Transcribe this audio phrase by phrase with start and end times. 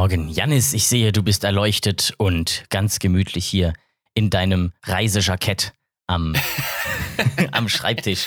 [0.00, 0.30] Morgen.
[0.30, 3.74] Janis, ich sehe, du bist erleuchtet und ganz gemütlich hier
[4.14, 5.74] in deinem Reisejackett
[6.06, 6.34] am,
[7.52, 8.26] am Schreibtisch.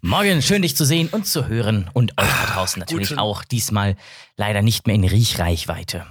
[0.00, 3.44] Morgen, schön dich zu sehen und zu hören und euch da draußen natürlich Guten- auch.
[3.44, 3.94] Diesmal
[4.36, 6.04] leider nicht mehr in Riechreichweite.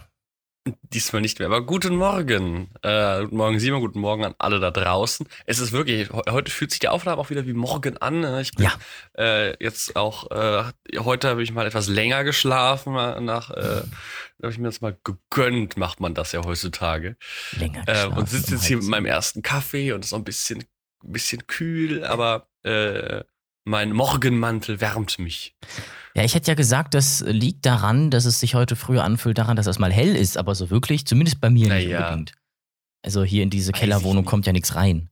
[0.81, 2.70] Diesmal nicht mehr, aber guten Morgen.
[2.81, 5.27] Äh, guten Morgen, Simon, guten Morgen an alle da draußen.
[5.45, 8.20] Es ist wirklich, he- heute fühlt sich die Aufnahme auch wieder wie morgen an.
[8.21, 8.41] ne?
[8.41, 8.73] Ich bin Ja.
[9.17, 10.63] äh, jetzt auch, äh,
[10.99, 12.94] heute habe ich mal etwas länger geschlafen.
[12.94, 13.81] mal Nach, äh,
[14.41, 17.17] habe ich mir das mal gegönnt, macht man das ja heutzutage.
[17.58, 20.20] Länger Äh, geschlafen und sitze jetzt hier mit meinem ersten Kaffee und es ist noch
[20.20, 20.59] ein bisschen,
[21.03, 23.23] ein bisschen kühl, aber äh,
[23.67, 25.55] mein Morgenmantel wärmt mich.
[26.16, 29.55] Ja, ich hätte ja gesagt, das liegt daran, dass es sich heute früher anfühlt, daran,
[29.55, 32.08] dass es mal hell ist, aber so wirklich, zumindest bei mir nicht Naja.
[32.08, 32.31] unbedingt.
[33.03, 35.09] Also hier in diese Weiß Kellerwohnung kommt ja nichts rein.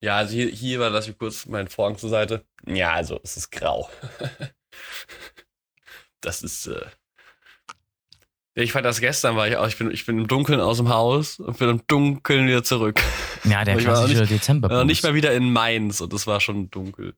[0.00, 2.44] Ja, also hier, hier war, lass ich kurz meinen Vorhang zur Seite.
[2.66, 3.88] Ja, also es ist grau.
[6.20, 6.66] das ist.
[6.66, 6.80] Äh
[8.54, 10.88] ich fand das gestern, war ich auch, ich bin, ich bin im Dunkeln aus dem
[10.88, 13.00] Haus und bin im Dunkeln wieder zurück.
[13.44, 14.84] Ja, der klassische Dezember.
[14.84, 17.14] Nicht mal wieder in Mainz und es war schon dunkel.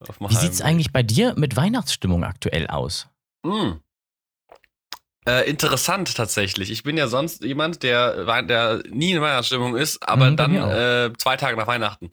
[0.00, 0.66] Auf Wie sieht's Heimweg.
[0.66, 3.08] eigentlich bei dir mit Weihnachtsstimmung aktuell aus?
[3.42, 3.72] Mm.
[5.26, 6.70] Äh, interessant tatsächlich.
[6.70, 11.12] Ich bin ja sonst jemand, der, der nie in Weihnachtsstimmung ist, aber Mhm, dann äh,
[11.16, 12.10] zwei Tage nach Weihnachten.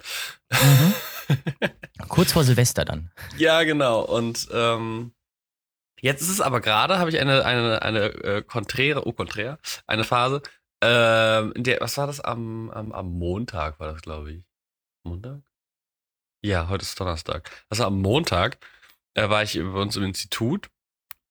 [0.51, 0.93] Mhm.
[2.07, 3.11] Kurz vor Silvester dann.
[3.37, 4.01] Ja, genau.
[4.01, 5.11] Und ähm,
[5.99, 10.05] jetzt ist es aber gerade, habe ich eine, eine, eine äh, konträre, oh, konträr, eine
[10.05, 10.41] Phase,
[10.81, 12.21] ähm, in der, was war das?
[12.21, 14.43] Am, am, am Montag war das, glaube ich.
[15.03, 15.41] Montag?
[16.43, 17.49] Ja, heute ist Donnerstag.
[17.69, 18.57] War am Montag,
[19.13, 20.69] äh, war ich bei uns im Institut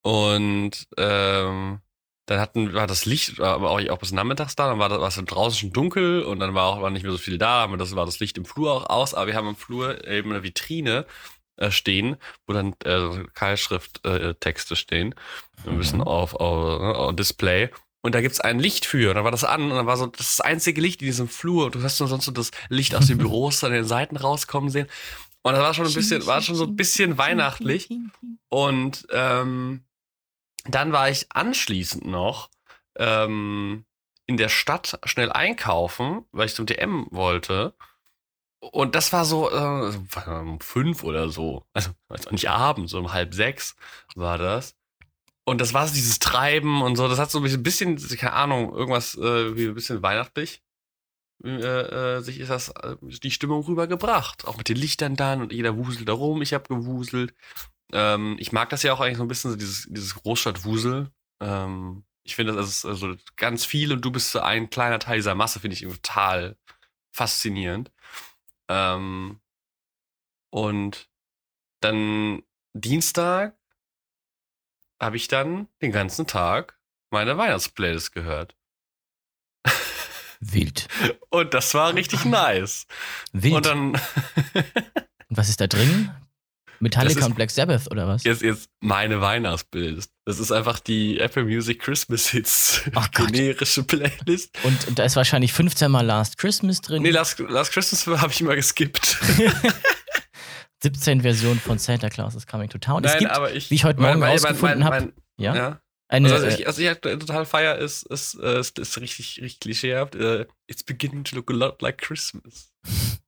[0.03, 1.81] und ähm,
[2.27, 5.09] dann hatten, war das Licht, war auch, auch bis nachmittags da, dann war das war
[5.09, 7.77] es draußen schon dunkel und dann war auch war nicht mehr so viel da, aber
[7.77, 10.45] das war das Licht im Flur auch aus, aber wir haben im Flur eben eine
[10.45, 11.07] Vitrine
[11.57, 12.17] äh, stehen,
[12.47, 15.15] wo dann äh, Keilschrift-Texte äh, Texte stehen,
[15.67, 16.05] ein bisschen Mhm.
[16.07, 17.71] auf, auf, ne, auf Display.
[18.03, 19.11] Und da gibt's ein Licht für.
[19.11, 21.67] Und dann war das an und dann war so, das einzige Licht in diesem Flur.
[21.67, 24.71] Und du hast nur sonst so das Licht aus den Büros an den Seiten rauskommen
[24.71, 24.89] sehen.
[25.43, 27.89] Und das war schon ein bisschen, war schon so ein bisschen weihnachtlich.
[28.49, 29.85] Und ähm,
[30.65, 32.51] dann war ich anschließend noch
[32.97, 33.85] ähm,
[34.27, 37.75] in der Stadt schnell einkaufen, weil ich zum DM wollte.
[38.61, 39.93] Und das war so äh,
[40.27, 41.65] um fünf oder so.
[41.73, 43.75] Also weiß auch nicht abends, so um halb sechs
[44.15, 44.77] war das.
[45.45, 47.09] Und das war so dieses Treiben und so.
[47.09, 50.63] Das hat so ein bisschen, keine Ahnung, irgendwas äh, wie ein bisschen weihnachtlich.
[51.43, 54.47] Äh, äh, sich ist das äh, die Stimmung rübergebracht.
[54.47, 56.43] Auch mit den Lichtern dann und jeder wuselt da rum.
[56.43, 57.35] Ich habe gewuselt.
[57.93, 61.11] Ähm, ich mag das ja auch eigentlich so ein bisschen, so dieses, dieses Großstadtwusel.
[61.41, 65.17] Ähm, ich finde, das ist also ganz viel und du bist so ein kleiner Teil
[65.17, 66.57] dieser Masse, finde ich total
[67.11, 67.91] faszinierend.
[68.69, 69.41] Ähm,
[70.51, 71.09] und
[71.81, 72.43] dann
[72.75, 73.57] Dienstag
[75.01, 76.79] habe ich dann den ganzen Tag
[77.11, 78.55] meine Weihnachtsplaylist gehört.
[80.41, 80.89] Wild.
[81.31, 82.87] Und das war richtig nice.
[83.33, 83.55] Wild.
[83.57, 83.93] Und dann
[85.29, 86.11] Und was ist da drin?
[86.83, 88.25] Metallica ist- und Black Sabbath oder was?
[88.25, 90.11] jetzt, jetzt meine Weihnachtsplaylist.
[90.25, 93.31] Das ist einfach die Apple Music Christmas Hits Ach Gott.
[93.33, 94.57] generische Playlist.
[94.65, 97.03] Und da ist wahrscheinlich 15 Mal Last Christmas drin.
[97.03, 99.19] Nee, Last, Last Christmas habe ich immer geskippt.
[100.83, 103.05] 17 Versionen von Santa Claus is Coming to Town.
[103.05, 103.71] es gibt, aber ich.
[103.71, 105.81] wie ich heute Morgen mein- rausgefunden habe, ja, ja.
[106.09, 108.99] eine, Also, was äh, ich, also ich halt total feier ist, ist, äh, ist, ist
[109.01, 110.15] richtig, richtig klischeehaft.
[110.15, 112.73] Äh, It's beginning to look a lot like Christmas.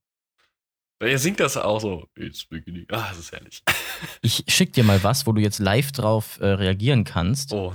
[1.00, 2.08] Weil er singt das auch so.
[2.16, 2.86] It's beginning.
[2.90, 3.62] Ah, das ist herrlich.
[4.22, 7.52] ich schick dir mal was, wo du jetzt live drauf äh, reagieren kannst.
[7.52, 7.74] Oh.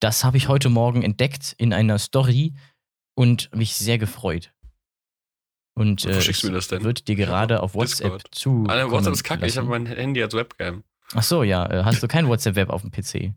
[0.00, 2.54] Das habe ich heute Morgen entdeckt in einer Story
[3.16, 4.52] und mich sehr gefreut.
[5.78, 6.82] Und äh, schickst du mir das denn?
[6.82, 8.34] wird dir gerade auf WhatsApp Discord.
[8.34, 8.64] zu.
[8.66, 9.46] Ah, ne, WhatsApp ist kacke.
[9.46, 10.82] Ich habe mein Handy als Webcam.
[11.14, 11.70] Ach so, ja.
[11.70, 13.32] Äh, hast du kein WhatsApp-Web auf dem PC?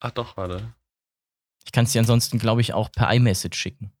[0.00, 0.72] Ach doch, warte.
[1.66, 3.92] Ich kann es dir ansonsten, glaube ich, auch per iMessage schicken.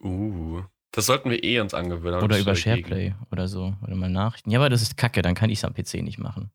[0.00, 0.62] Uh.
[0.92, 2.22] Das sollten wir eh uns angewöhnen.
[2.22, 2.86] Oder über du dagegen.
[2.86, 3.74] SharePlay oder so.
[3.82, 4.52] Oder mal Nachrichten.
[4.52, 6.52] Ja, aber das ist kacke, dann kann ich es am PC nicht machen.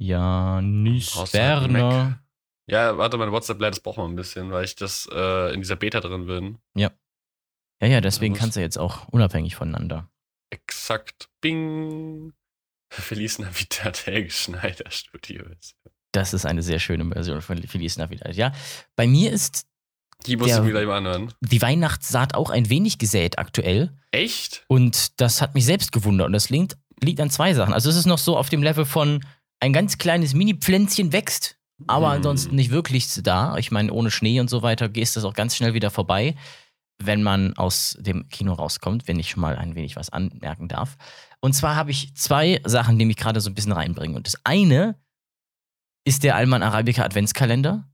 [0.00, 2.22] Halt einen Werner.
[2.66, 6.00] Ja, warte, meine WhatsApp-Line, braucht man ein bisschen, weil ich das äh, in dieser Beta
[6.00, 6.58] drin bin.
[6.74, 6.90] Ja,
[7.86, 10.08] ja, deswegen muss- kannst du jetzt auch unabhängig voneinander.
[10.50, 11.28] Exakt.
[11.40, 12.32] Bing.
[12.90, 15.74] Feliz Navidad, Helge Schneider Studios.
[16.12, 18.34] Das ist eine sehr schöne Version von Feliz Navidad.
[18.34, 18.52] Ja,
[18.96, 19.66] bei mir ist
[20.26, 21.32] Die musst Der- du mir gleich mal anhören.
[21.42, 23.92] die Weihnachtssaat auch ein wenig gesät aktuell.
[24.10, 24.64] Echt?
[24.68, 26.26] Und das hat mich selbst gewundert.
[26.28, 27.74] Und das liegt, liegt an zwei Sachen.
[27.74, 29.22] Also es ist noch so auf dem Level von
[29.60, 32.12] ein ganz kleines Mini-Pflänzchen wächst, aber Mm.
[32.12, 33.56] ansonsten nicht wirklich da.
[33.58, 36.34] Ich meine, ohne Schnee und so weiter ist das auch ganz schnell wieder vorbei,
[36.98, 40.96] wenn man aus dem Kino rauskommt, wenn ich schon mal ein wenig was anmerken darf.
[41.40, 44.16] Und zwar habe ich zwei Sachen, die mich gerade so ein bisschen reinbringen.
[44.16, 45.00] Und das eine
[46.04, 47.88] ist der Alman Arabica Adventskalender.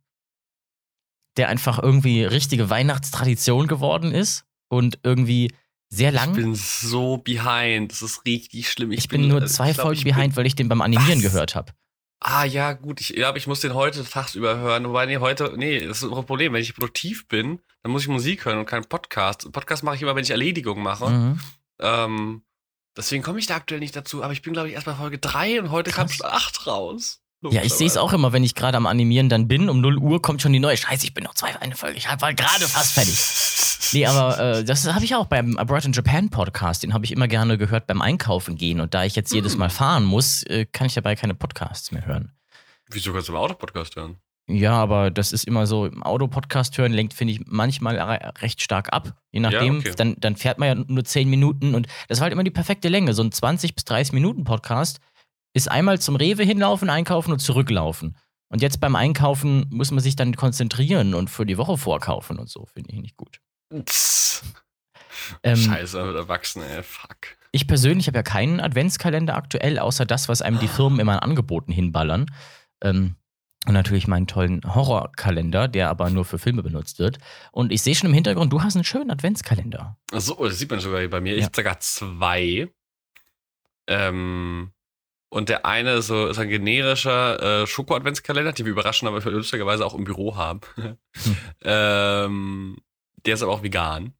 [1.36, 5.52] der einfach irgendwie richtige Weihnachtstradition geworden ist und irgendwie
[5.88, 6.30] sehr lang.
[6.30, 7.92] Ich bin so behind.
[7.92, 8.92] Das ist richtig schlimm.
[8.92, 11.32] Ich, ich bin, bin, nur zwei glaub, Folgen behind, weil ich den beim Animieren Was?
[11.32, 11.72] gehört habe.
[12.20, 14.88] Ah ja, gut, ich glaube, ich muss den heute tagsüber hören.
[14.88, 16.52] Wobei, nee, heute, nee, das ist ein Problem.
[16.52, 19.50] Wenn ich produktiv bin, dann muss ich Musik hören und keinen Podcast.
[19.52, 21.10] Podcast mache ich immer, wenn ich Erledigung mache.
[21.10, 21.40] Mhm.
[21.80, 22.42] Ähm,
[22.96, 24.22] deswegen komme ich da aktuell nicht dazu.
[24.22, 27.20] Aber ich bin, glaube ich, erst bei Folge 3 und heute kam schon 8 raus.
[27.50, 29.68] Ja, ich sehe es auch immer, wenn ich gerade am Animieren dann bin.
[29.68, 30.76] Um 0 Uhr kommt schon die neue.
[30.76, 31.98] Scheiße, ich bin noch zwei eine Folge.
[31.98, 33.18] Ich war gerade fast fertig.
[33.92, 36.82] Nee, aber äh, das habe ich auch beim Abroad in Japan Podcast.
[36.82, 38.80] Den habe ich immer gerne gehört beim Einkaufen gehen.
[38.80, 42.06] Und da ich jetzt jedes Mal fahren muss, äh, kann ich dabei keine Podcasts mehr
[42.06, 42.32] hören.
[42.90, 44.16] Wieso kannst du im Auto-Podcast hören?
[44.46, 47.96] Ja, aber das ist immer so, im Auto-Podcast hören lenkt, finde ich, manchmal
[48.42, 49.14] recht stark ab.
[49.32, 49.92] Je nachdem, ja, okay.
[49.96, 52.88] dann, dann fährt man ja nur 10 Minuten und das war halt immer die perfekte
[52.88, 53.14] Länge.
[53.14, 55.00] So ein 20 bis 30 Minuten Podcast
[55.54, 58.16] ist einmal zum Rewe hinlaufen, einkaufen und zurücklaufen.
[58.48, 62.50] Und jetzt beim Einkaufen muss man sich dann konzentrieren und für die Woche vorkaufen und
[62.50, 63.40] so, finde ich nicht gut.
[65.42, 67.36] Ähm, Scheiße, mit Erwachsenen, ey, fuck.
[67.52, 71.30] Ich persönlich habe ja keinen Adventskalender aktuell, außer das, was einem die Firmen immer an
[71.30, 72.26] Angeboten hinballern.
[72.82, 73.16] Ähm,
[73.66, 77.18] und natürlich meinen tollen Horrorkalender, der aber nur für Filme benutzt wird.
[77.50, 79.96] Und ich sehe schon im Hintergrund, du hast einen schönen Adventskalender.
[80.12, 81.32] Ach so, das sieht man sogar hier bei mir.
[81.32, 81.38] Ja.
[81.38, 82.68] Ich habe sogar zwei.
[83.86, 84.72] Ähm,
[85.30, 89.86] und der eine ist, so, ist ein generischer äh, Schoko-Adventskalender, den wir überraschen, aber lustigerweise
[89.86, 90.60] auch im Büro haben.
[90.76, 90.96] hm.
[91.62, 92.76] ähm,
[93.26, 94.14] der ist aber auch vegan.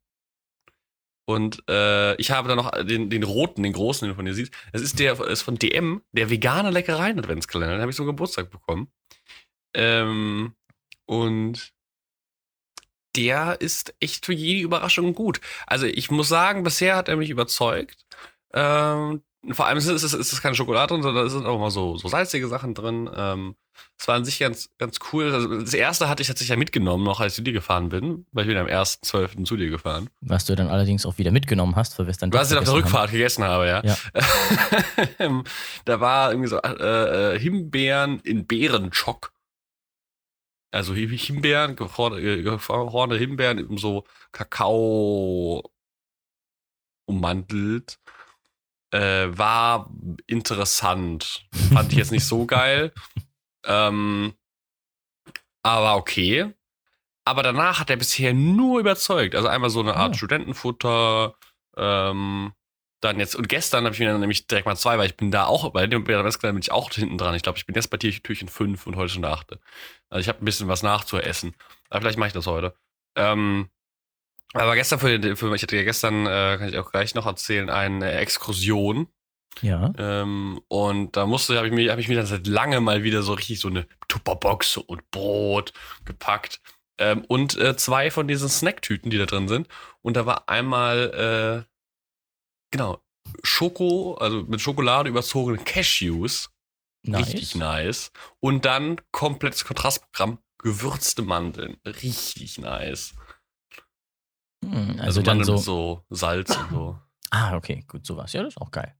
[1.27, 4.35] Und äh, ich habe da noch den, den roten, den großen, den du von dir
[4.35, 4.53] siehst.
[4.73, 7.75] Das ist der ist von DM, der vegane Leckereien-Adventskalender.
[7.75, 8.91] Den habe ich zum Geburtstag bekommen.
[9.73, 10.55] Ähm,
[11.05, 11.73] und
[13.15, 15.41] der ist echt für jede Überraschung gut.
[15.65, 18.05] Also ich muss sagen, bisher hat er mich überzeugt.
[18.53, 21.69] Ähm, vor allem ist es, ist es keine Schokolade drin, sondern es sind auch mal
[21.69, 23.09] so, so salzige Sachen drin.
[23.13, 23.55] Ähm,
[23.97, 25.31] es war an sich ganz, ganz cool.
[25.31, 28.25] Also das erste hatte ich tatsächlich ja mitgenommen, noch als ich zu dir gefahren bin,
[28.31, 29.45] weil ich bin am 1.12.
[29.45, 30.09] zu dir gefahren.
[30.21, 32.63] Was du dann allerdings auch wieder mitgenommen hast, weil wir es dann Was ich auf
[32.63, 33.11] der Rückfahrt haben.
[33.11, 33.83] gegessen habe, ja.
[33.83, 33.97] ja.
[35.85, 39.33] da war irgendwie so äh, äh, Himbeeren in Beerenschock.
[40.71, 45.63] Also Himbeeren, gefrorene Himbeeren, so Kakao
[47.05, 47.99] ummantelt
[48.95, 49.91] äh, war
[50.25, 51.45] interessant.
[51.73, 52.93] Fand ich jetzt nicht so geil.
[53.67, 54.35] Ähm,
[55.63, 56.53] aber okay.
[57.25, 59.33] Aber danach hat er bisher nur überzeugt.
[59.33, 60.13] Also einmal so eine Art ah.
[60.13, 61.33] Studentenfutter.
[61.75, 62.53] Ähm,
[63.01, 65.31] dann jetzt, und gestern habe ich mir dann nämlich direkt mal zwei, weil ich bin
[65.31, 67.33] da auch, bei dem Adventskalender bin ich auch hinten dran.
[67.33, 69.57] Ich glaube, ich bin jetzt bei Türchen 5 und heute schon der 8.
[70.09, 71.55] Also ich habe ein bisschen was nachzuessen.
[71.89, 72.75] Aber vielleicht mache ich das heute.
[73.15, 73.69] Ähm,
[74.55, 77.25] aber gestern für den Film, ich hatte ja gestern, äh, kann ich auch gleich noch
[77.25, 79.07] erzählen, eine Exkursion.
[79.61, 79.93] Ja.
[79.97, 83.21] Ähm, und da musste, habe ich mir, habe ich mir dann seit lange mal wieder
[83.21, 85.73] so richtig so eine Tupperbox und Brot
[86.03, 86.61] gepackt.
[86.97, 89.67] Ähm, und äh, zwei von diesen Snacktüten, die da drin sind.
[90.01, 91.71] Und da war einmal, äh,
[92.71, 93.01] genau,
[93.43, 96.49] Schoko, also mit Schokolade überzogene Cashews.
[97.03, 97.27] Nice.
[97.27, 98.11] Richtig nice.
[98.39, 101.77] Und dann komplettes Kontrastprogramm, gewürzte Mandeln.
[101.85, 103.13] Richtig nice.
[104.71, 106.99] Hm, also, also dann so, so Salz und so.
[107.31, 108.31] Ah, okay, gut, sowas.
[108.31, 108.95] Ja, das ist auch geil.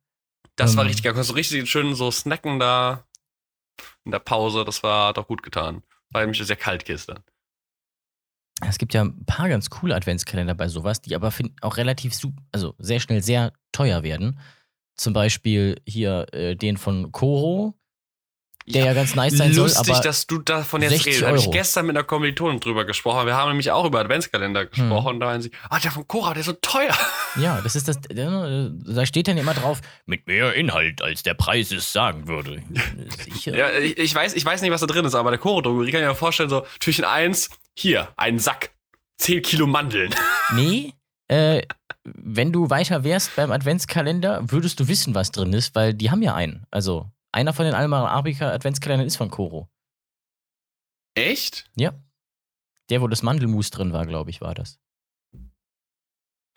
[0.56, 0.88] Das um, war ähm.
[0.88, 1.14] richtig geil.
[1.14, 3.06] Du kannst so richtig schön so snacken da
[4.04, 4.66] in der Pause.
[4.66, 5.84] Das war doch gut getan.
[6.10, 7.24] Weil nämlich sehr kalt gestern.
[8.68, 11.32] Es gibt ja ein paar ganz coole Adventskalender bei sowas, die aber
[11.62, 12.14] auch relativ,
[12.52, 14.40] also sehr schnell sehr teuer werden.
[14.96, 17.78] Zum Beispiel hier äh, den von Koro,
[18.68, 19.88] der ja, ja ganz nice sein lustig, soll.
[19.88, 21.24] Lustig, dass du davon jetzt redest.
[21.24, 23.28] Habe ich gestern mit einer Kommilitonin drüber gesprochen.
[23.28, 24.70] Wir haben nämlich auch über Adventskalender hm.
[24.70, 25.06] gesprochen.
[25.06, 25.14] Hm.
[25.14, 26.96] Und da meinen sie, ah, der von Cora, der ist so teuer.
[27.38, 28.00] Ja, das ist das.
[28.08, 32.64] Da steht dann immer drauf, mit mehr Inhalt, als der Preis es sagen würde.
[33.26, 33.58] Sicher.
[33.58, 36.02] ja, ich, ich, weiß, ich weiß nicht, was da drin ist, aber der Cora-Drogerie kann
[36.02, 38.72] ich mir vorstellen, so Türchen 1, hier, ein Sack,
[39.18, 40.16] 10 Kilo Mandeln.
[40.56, 40.94] Nee,
[41.28, 41.64] äh,
[42.04, 46.22] wenn du weiter wärst beim Adventskalender, würdest du wissen, was drin ist, weil die haben
[46.22, 46.66] ja einen.
[46.72, 49.70] Also einer von den Alma Arabica Adventskalendern ist von Koro.
[51.16, 51.70] Echt?
[51.76, 51.94] Ja.
[52.90, 54.80] Der, wo das Mandelmus drin war, glaube ich, war das.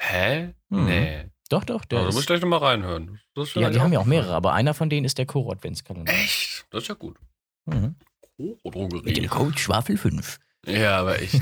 [0.00, 0.54] Hä?
[0.68, 0.84] Mhm.
[0.84, 1.30] Nee.
[1.48, 1.84] Doch, doch.
[1.84, 3.20] Der also, muss ich gleich nochmal reinhören.
[3.54, 6.12] ja, die haben ja auch mehrere, aber einer von denen ist der Koro Adventskalender.
[6.12, 6.66] Echt?
[6.70, 7.18] Das ist ja gut.
[7.64, 7.96] Mhm.
[8.36, 9.02] Koro Drogerie.
[9.04, 10.38] Mit dem Code Schwafel 5.
[10.66, 11.40] Ja, aber ich.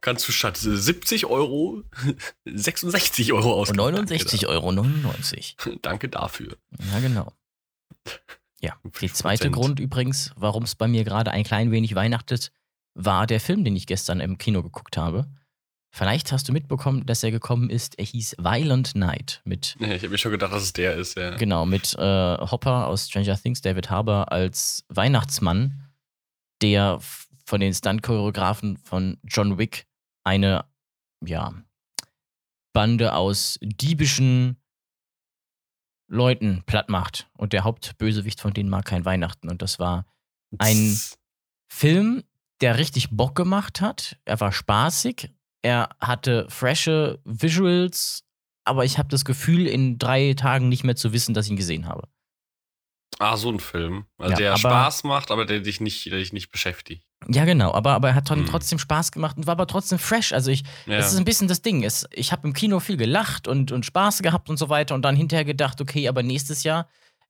[0.00, 1.82] kannst du statt 70 Euro
[2.44, 3.78] 66 Euro ausgeben.
[3.78, 5.56] 69 Euro 99.
[5.82, 6.56] Danke dafür.
[6.92, 7.32] Ja, genau.
[8.64, 12.50] Ja, der zweite Grund übrigens, warum es bei mir gerade ein klein wenig weihnachtet,
[12.94, 15.26] war der Film, den ich gestern im Kino geguckt habe.
[15.90, 17.98] Vielleicht hast du mitbekommen, dass er gekommen ist.
[17.98, 19.76] Er hieß Violent Night mit.
[19.78, 21.36] ich habe mir schon gedacht, dass es der ist, ja.
[21.36, 25.90] Genau, mit äh, Hopper aus Stranger Things, David Harbour als Weihnachtsmann,
[26.62, 27.00] der
[27.44, 29.86] von den Stunt-Choreografen von John Wick
[30.24, 30.64] eine,
[31.22, 31.52] ja,
[32.72, 34.56] Bande aus diebischen
[36.08, 37.28] Leuten platt macht.
[37.36, 39.50] Und der Hauptbösewicht von denen mag kein Weihnachten.
[39.50, 40.06] Und das war
[40.58, 40.98] ein
[41.68, 42.22] Film,
[42.60, 44.18] der richtig Bock gemacht hat.
[44.24, 45.30] Er war spaßig.
[45.62, 48.24] Er hatte frische Visuals.
[48.64, 51.56] Aber ich habe das Gefühl, in drei Tagen nicht mehr zu wissen, dass ich ihn
[51.56, 52.08] gesehen habe.
[53.18, 54.06] Ah, so ein Film.
[54.18, 57.06] Also Ja, der aber- Spaß macht, aber der dich nicht, der dich nicht beschäftigt.
[57.28, 57.72] Ja, genau.
[57.72, 58.44] Aber, aber er hat Hm.
[58.46, 60.32] trotzdem Spaß gemacht und war aber trotzdem fresh.
[60.32, 60.96] Also ich, Ja.
[60.98, 61.84] Das ist ein bisschen das Ding.
[61.84, 65.02] Es, ich habe im Kino viel gelacht und, und Spaß gehabt und so weiter und
[65.02, 66.88] dann hinterher gedacht, okay, aber nächstes Jahr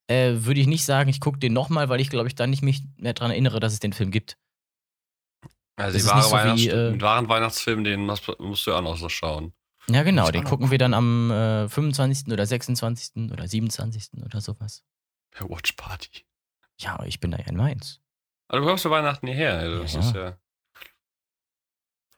[0.08, 2.62] äh, würde ich nicht sagen, ich gucke den nochmal, weil ich glaube ich dann nicht
[2.62, 4.36] mich mehr daran erinnere, dass es den Film gibt.
[5.76, 8.28] also das die ist wahre nicht so Weihnachts wie, äh, den wahren Weihnachtsfilm, den musst,
[8.38, 9.52] musst du ja auch noch so schauen.
[9.88, 12.32] Ja, genau, den gucken wir dann am äh, 25.
[12.32, 13.30] oder 26.
[13.30, 14.22] oder 27.
[14.24, 14.82] oder sowas.
[15.40, 16.24] Watch Party.
[16.78, 18.00] Ja, aber ich bin da ja in Mainz.
[18.48, 19.58] Aber du kommst für Weihnachten hierher.
[19.58, 20.38] Also das Ja, ist ja.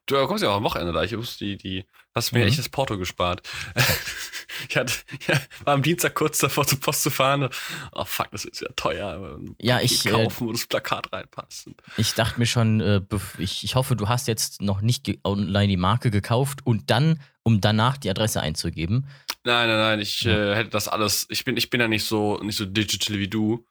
[0.07, 1.03] Du kommst ja auch am Wochenende da.
[1.03, 1.85] Ich wusste, die, die
[2.15, 2.47] hast mir Mhm.
[2.47, 3.43] echtes Porto gespart.
[4.69, 4.93] ich hatte,
[5.27, 5.35] ja,
[5.65, 7.49] war am Dienstag kurz davor zur Post zu fahren.
[7.93, 9.39] Oh fuck, das ist ja teuer.
[9.61, 11.71] Ja, ich, äh, kaufen, wo das Plakat reinpasst.
[11.97, 13.01] Ich dachte mir schon, äh,
[13.39, 17.61] ich, ich hoffe, du hast jetzt noch nicht online die Marke gekauft und dann, um
[17.61, 19.09] danach die Adresse einzugeben.
[19.45, 21.27] Nein, nein, nein, ich äh, hätte das alles.
[21.31, 23.65] Ich bin, ich bin ja nicht so, nicht so digital wie du.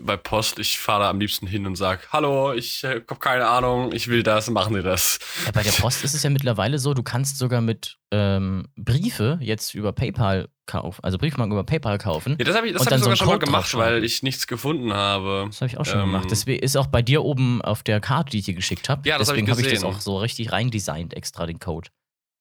[0.00, 3.48] Bei Post, ich fahre da am liebsten hin und sag, hallo, ich äh, hab keine
[3.48, 5.18] Ahnung, ich will das, machen Sie das.
[5.44, 9.38] Ja, bei der Post ist es ja mittlerweile so, du kannst sogar mit ähm, Briefe
[9.42, 12.36] jetzt über PayPal kaufen, also Briefmarken über PayPal kaufen.
[12.38, 14.22] Ja, das habe ich, das hab ich so sogar einen schon mal gemacht, weil ich
[14.22, 15.46] nichts gefunden habe.
[15.48, 16.28] Das habe ich auch schon Ähm, gemacht.
[16.30, 19.08] Deswegen ist auch bei dir oben auf der Karte, die ich dir geschickt habe.
[19.08, 19.88] Ja, das hab ich Deswegen habe ich das gesehen.
[19.96, 21.88] auch so richtig reindesignt, extra den Code.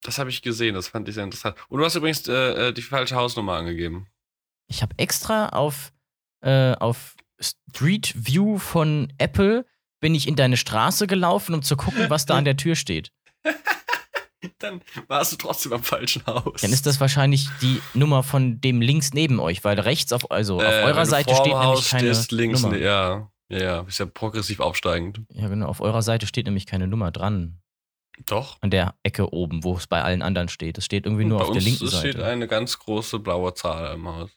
[0.04, 1.56] Das habe ich gesehen, das fand ich sehr interessant.
[1.70, 4.06] Und du hast übrigens äh, äh, die falsche Hausnummer angegeben.
[4.68, 5.92] Ich habe extra auf,
[6.42, 9.66] äh, auf Street View von Apple
[10.00, 13.12] bin ich in deine Straße gelaufen, um zu gucken, was da an der Tür steht.
[14.60, 16.62] Dann warst du trotzdem am falschen Haus.
[16.62, 20.58] Dann ist das wahrscheinlich die Nummer von dem links neben euch, weil rechts auf, also
[20.58, 22.76] auf Äh, wenn eurer Seite steht nämlich Haus keine stehst, links, Nummer.
[22.76, 25.22] ne- ja, ja, ja, ist ja progressiv aufsteigend.
[25.32, 27.60] Ja, genau, auf eurer Seite steht nämlich keine Nummer dran.
[28.26, 28.58] Doch.
[28.62, 30.78] An der Ecke oben, wo es bei allen anderen steht.
[30.78, 32.26] Es steht irgendwie nur Bei auf der uns linken steht Seite.
[32.26, 34.32] eine ganz große blaue Zahl im Haus.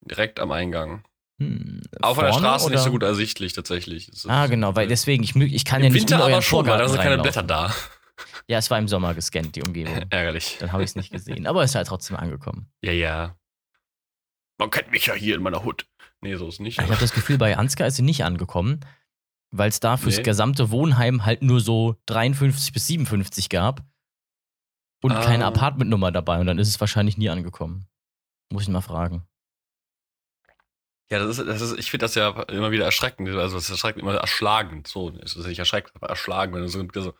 [0.00, 1.04] Direkt am Eingang.
[1.38, 2.90] Hm, Auch von der Straße nicht so oder?
[2.92, 4.10] gut ersichtlich, tatsächlich.
[4.26, 6.88] Ah, genau, weil deswegen, ich, ich kann ja Im nicht Winter aber schon, weil da
[6.88, 7.18] sind keine.
[7.22, 7.74] Blätter da.
[8.48, 9.92] Ja, es war im Sommer gescannt, die Umgebung.
[10.10, 10.56] Ärgerlich.
[10.60, 11.48] Dann habe ich es nicht gesehen.
[11.48, 12.70] Aber es ist halt trotzdem angekommen.
[12.80, 13.36] Ja, ja.
[14.58, 15.86] Man kennt mich ja hier in meiner Hut.
[16.20, 16.80] Nee, so ist nicht.
[16.80, 18.80] Ich habe das Gefühl, bei Ansgar ist sie nicht angekommen,
[19.50, 20.22] weil es da fürs Nee.
[20.22, 23.82] gesamte Wohnheim halt nur so 53 bis 57 gab
[25.02, 25.24] und Ah.
[25.24, 26.38] keine Apartmentnummer dabei.
[26.38, 27.88] Und dann ist es wahrscheinlich nie angekommen.
[28.52, 29.26] Muss ich mal fragen.
[31.10, 33.28] Ja, das ist, das ist, ich finde das ja immer wieder erschreckend.
[33.28, 34.88] Also, es erschreckt immer erschlagend.
[34.88, 37.14] So, es ist nicht erschreckend, aber erschlagend, wenn du so, so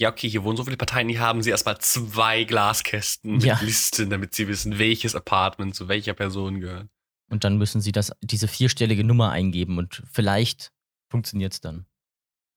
[0.00, 3.58] ja, okay, hier wohnen so viele Parteien, die haben sie erstmal zwei Glaskästen mit Ja.
[3.60, 6.88] Listen, damit sie wissen, welches Apartment zu welcher Person gehört.
[7.30, 10.72] Und dann müssen sie das, diese vierstellige Nummer eingeben und vielleicht
[11.10, 11.86] funktioniert es dann.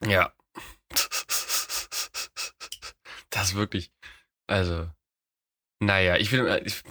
[0.05, 0.31] Ja.
[3.29, 3.91] Das ist wirklich,
[4.47, 4.89] also,
[5.79, 6.83] naja, ich will, äh, ich,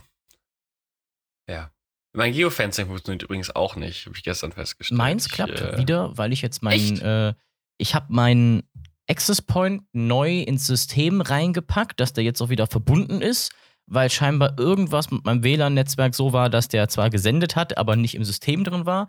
[1.48, 1.72] ja.
[2.12, 4.98] Mein Geofencing funktioniert übrigens auch nicht, habe ich gestern festgestellt.
[4.98, 7.02] Meins klappt äh, wieder, weil ich jetzt meinen, Echt?
[7.02, 7.34] äh,
[7.78, 8.62] ich habe meinen
[9.08, 13.52] Access Point neu ins System reingepackt, dass der jetzt auch wieder verbunden ist,
[13.86, 18.14] weil scheinbar irgendwas mit meinem WLAN-Netzwerk so war, dass der zwar gesendet hat, aber nicht
[18.14, 19.08] im System drin war.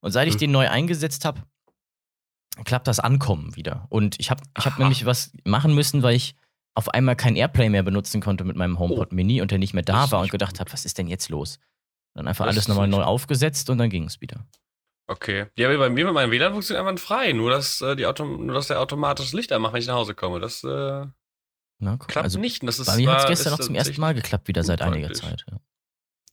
[0.00, 0.40] Und seit ich Hm.
[0.40, 1.42] den neu eingesetzt habe,
[2.64, 3.86] klappt das Ankommen wieder.
[3.88, 6.34] Und ich habe ich hab nämlich was machen müssen, weil ich
[6.74, 9.14] auf einmal kein Airplay mehr benutzen konnte mit meinem HomePod Oh.
[9.14, 11.58] Mini und der nicht mehr da war und gedacht habe, was ist denn jetzt los?
[12.14, 14.46] Dann einfach Das alles nochmal neu aufgesetzt und dann ging es wieder.
[15.06, 15.46] Okay.
[15.56, 17.32] Ja, aber bei mir mit meinem WLAN funktioniert einfach frei.
[17.32, 20.14] Nur dass, äh, die Auto nur, dass der automatisch Licht anmacht, wenn ich nach Hause
[20.14, 20.38] komme.
[20.40, 21.06] Das äh,
[21.78, 22.62] Na, klappt also nicht.
[22.66, 24.80] Das ist, bei mir hat es war- gestern noch zum ersten Mal geklappt, wieder seit
[24.82, 25.12] einiger.
[25.12, 25.44] Zeit.
[25.50, 25.58] Ja.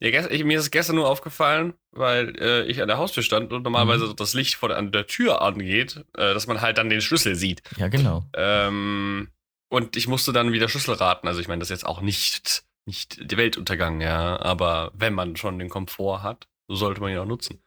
[0.02, 3.52] Ja, ich, mir ist es gestern nur aufgefallen, weil äh, ich an der Haustür stand
[3.52, 4.16] und normalerweise Mhm.
[4.16, 7.36] das Licht vor der, an der Tür angeht, äh, dass man halt dann den Schlüssel
[7.36, 7.62] sieht.
[7.76, 8.24] ja, genau.
[8.34, 9.30] Ähm,
[9.70, 11.28] und ich musste dann wieder Schlüssel raten.
[11.28, 14.40] Also ich meine, das ist jetzt auch nicht, nicht der Weltuntergang, ja.
[14.42, 17.62] Aber wenn man schon den Komfort hat, so sollte man ihn auch nutzen.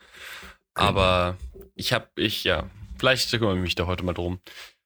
[0.75, 0.89] Genau.
[0.89, 1.39] Aber
[1.75, 4.41] ich habe, ich, ja, vielleicht kümmere ich mich da heute mal drum.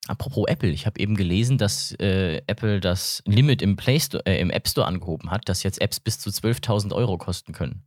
[0.08, 4.40] Apropos Apple, ich habe eben gelesen, dass äh, Apple das Limit im, Play Store, äh,
[4.40, 7.82] im App Store angehoben hat, dass jetzt Apps bis zu 12.000 Euro kosten können.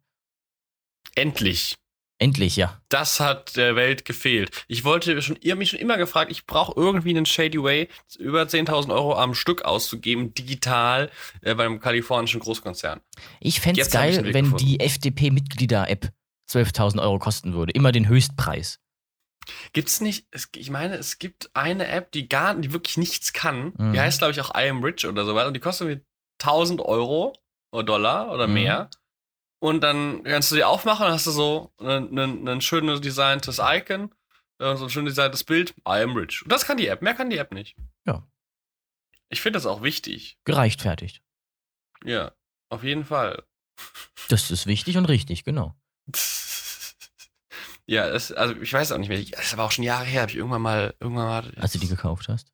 [1.15, 1.75] Endlich.
[2.22, 2.82] Endlich, ja.
[2.90, 4.66] Das hat der Welt gefehlt.
[4.68, 7.88] Ich wollte schon, ihr habt mich schon immer gefragt, ich brauche irgendwie einen Shady Way,
[8.18, 11.10] über 10.000 Euro am Stück auszugeben, digital,
[11.42, 13.00] äh, bei einem kalifornischen Großkonzern.
[13.40, 14.58] Ich fände es geil, wenn gefunden.
[14.66, 16.10] die FDP-Mitglieder-App
[16.52, 17.72] 12.000 Euro kosten würde.
[17.74, 18.80] Immer den Höchstpreis.
[19.74, 23.74] Gibt's nicht, es, ich meine, es gibt eine App, die gar, die wirklich nichts kann.
[23.78, 23.94] Mhm.
[23.94, 25.48] Die heißt, glaube ich, auch I am Rich oder so weiter.
[25.48, 26.06] Und die kostet irgendwie
[26.42, 27.34] 1000 Euro
[27.72, 28.54] oder Dollar oder Mhm.
[28.54, 28.90] mehr.
[29.60, 33.60] Und dann kannst du die aufmachen und hast du so ein, ein, ein schönes designtes
[33.62, 34.13] Icon,
[34.60, 35.72] äh, so ein schön designtes Bild.
[35.88, 36.42] I am rich.
[36.44, 37.01] Und das kann die App.
[37.01, 37.75] Mehr kann die App nicht.
[38.06, 38.25] Ja.
[39.30, 40.38] Ich finde das auch wichtig.
[40.46, 41.22] Gerechtfertigt.
[42.06, 42.32] Ja,
[42.70, 43.44] auf jeden Fall.
[44.28, 45.75] Das ist wichtig und richtig, genau.
[47.88, 49.20] Ja, es, also ich weiß auch nicht mehr.
[49.39, 51.54] Es war auch schon Jahre her, habe ich irgendwann mal, irgendwann mal.
[51.58, 52.51] Als du die gekauft hast.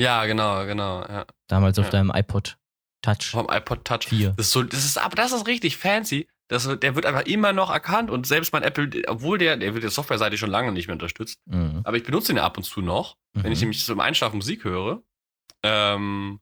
[0.00, 1.02] Ja, genau, genau.
[1.02, 1.26] Ja.
[1.46, 1.90] Damals auf Ja.
[1.90, 2.56] deinem iPod
[3.02, 4.06] Touch Vom iPod Touch.
[4.08, 4.30] 4.
[4.36, 6.28] Das ist so, das ist, aber das ist richtig fancy.
[6.48, 9.84] Das, der wird einfach immer noch erkannt und selbst mein Apple, obwohl der, der wird
[9.84, 11.80] der softwareseitig schon lange nicht mehr unterstützt, Mhm.
[11.84, 13.64] aber ich benutze ihn ab und zu noch, wenn ich Mhm.
[13.68, 15.02] nämlich zum Einschlafen Musik höre.
[15.62, 16.40] Ähm,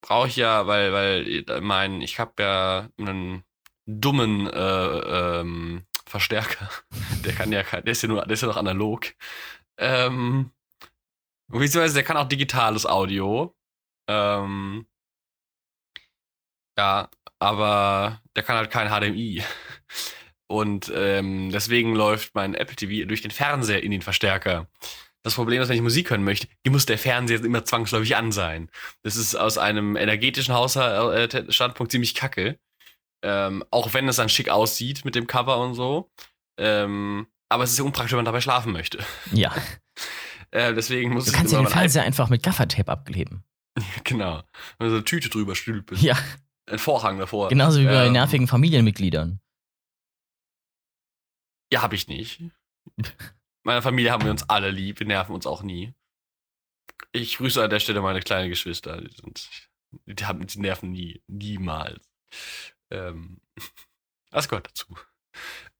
[0.00, 3.44] brauche ich ja, weil, weil mein, ich habe ja einen
[3.86, 6.68] dummen äh, ähm, Verstärker.
[7.24, 9.06] Der kann ja, der ist ja nur, der ist ja noch analog.
[9.78, 10.50] Ähm,
[11.48, 13.54] beziehungsweise der kann auch digitales Audio.
[14.08, 14.86] Ähm,
[16.78, 19.42] ja, aber der kann halt kein HDMI.
[20.46, 24.68] Und ähm, deswegen läuft mein Apple TV durch den Fernseher in den Verstärker.
[25.22, 28.30] Das Problem ist, wenn ich Musik hören möchte, hier muss der Fernseher immer zwangsläufig an
[28.30, 28.70] sein.
[29.02, 32.58] Das ist aus einem energetischen Haushaltstandpunkt ziemlich kacke.
[33.24, 36.10] Ähm, auch wenn es dann schick aussieht mit dem Cover und so.
[36.58, 38.98] Ähm, aber es ist ja unpraktisch, wenn man dabei schlafen möchte.
[39.32, 39.52] Ja.
[40.50, 43.42] Äh, deswegen muss Du kannst ja den Fernseher einfach mit Gaffertape abkleben.
[44.04, 44.44] Genau.
[44.78, 45.98] Wenn du so eine Tüte drüber stülpen.
[45.98, 46.16] Ja,
[46.66, 47.48] Ein Vorhang davor.
[47.48, 49.40] genauso wie bei Ähm, nervigen Familienmitgliedern.
[51.72, 52.42] Ja, hab ich nicht.
[53.64, 55.94] Meiner Familie haben wir uns alle lieb, wir nerven uns auch nie.
[57.12, 59.00] Ich grüße an der Stelle meine kleinen Geschwister.
[59.00, 59.48] Die, sind,
[60.06, 61.22] die, haben, die nerven nie.
[61.26, 62.10] Niemals.
[62.90, 63.40] Ähm,
[64.30, 64.86] das gehört dazu.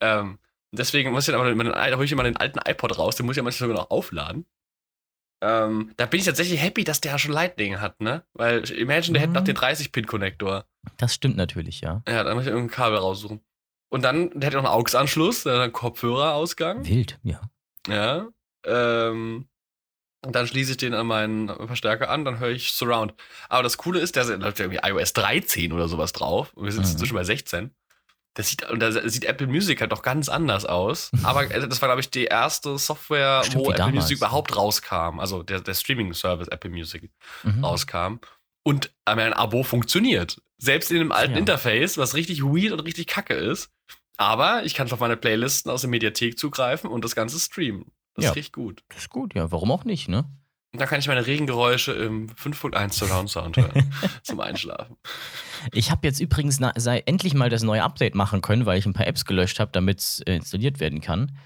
[0.00, 0.38] Ähm,
[0.72, 3.16] deswegen muss ich dann aber immer den, da hol ich immer den alten iPod raus,
[3.16, 4.46] den muss ich ja manchmal sogar noch aufladen.
[5.46, 8.24] Ähm, da bin ich tatsächlich happy, dass der schon Lightning hat, ne?
[8.32, 9.46] Weil Imagine, der hätte noch Mhm.
[9.46, 10.64] den 30-Pin-Konnektor.
[10.96, 12.02] Das stimmt natürlich, ja.
[12.08, 13.40] Ja, dann muss ich irgendein Kabel raussuchen.
[13.90, 16.84] Und dann, der hätte noch einen AUX-Anschluss, der einen Kopfhörerausgang.
[16.86, 17.40] Wild, ja.
[17.88, 18.28] Ja.
[18.64, 19.48] Ähm,
[20.24, 23.12] und dann schließe ich den an meinen Verstärker an, dann höre ich Surround.
[23.50, 26.52] Aber das Coole ist, da läuft ja irgendwie iOS 13 oder sowas drauf.
[26.54, 26.92] Und wir sind Mhm.
[26.92, 27.74] inzwischen bei 16.
[28.36, 31.10] Das sieht, und da sieht Apple Music halt doch ganz anders aus.
[31.22, 33.94] Aber äh, das war, glaube ich, die erste Software, Stimmt, wo Apple damals.
[33.96, 35.20] Music überhaupt rauskam.
[35.20, 37.10] Also der, der Streaming-Service Apple Music
[37.44, 37.64] Mhm.
[37.64, 38.16] rauskam.
[38.64, 40.40] Und mein Abo funktioniert.
[40.58, 41.38] Selbst in dem alten Ja.
[41.38, 43.70] Interface, was richtig weird und richtig kacke ist.
[44.16, 47.92] Aber ich kann auf meine Playlisten aus der Mediathek zugreifen und das Ganze streamen.
[48.14, 48.30] Das Ja.
[48.30, 48.82] ist richtig gut.
[48.88, 49.50] Das ist gut, ja.
[49.52, 50.24] Warum auch nicht, ne?
[50.74, 54.96] Und dann kann ich meine Regengeräusche im 5.1 Surround Sound hören zum Einschlafen.
[55.70, 58.84] Ich habe jetzt übrigens na, sei, endlich mal das neue Update machen können, weil ich
[58.84, 61.38] ein paar Apps gelöscht habe, damit es äh, installiert werden kann.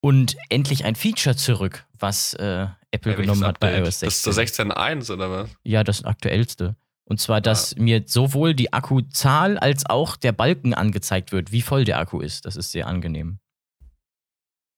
[0.00, 4.06] Und endlich ein Feature zurück, was äh, Apple Ja, genommen hat bei iOS 16.
[4.06, 5.50] Das ist zur 16.1 oder was?
[5.64, 6.76] Ja, das aktuellste.
[7.02, 11.84] Und zwar, dass mir sowohl die Akkuzahl als auch der Balken angezeigt wird, wie voll
[11.84, 12.46] der Akku ist.
[12.46, 13.40] Das ist sehr angenehm.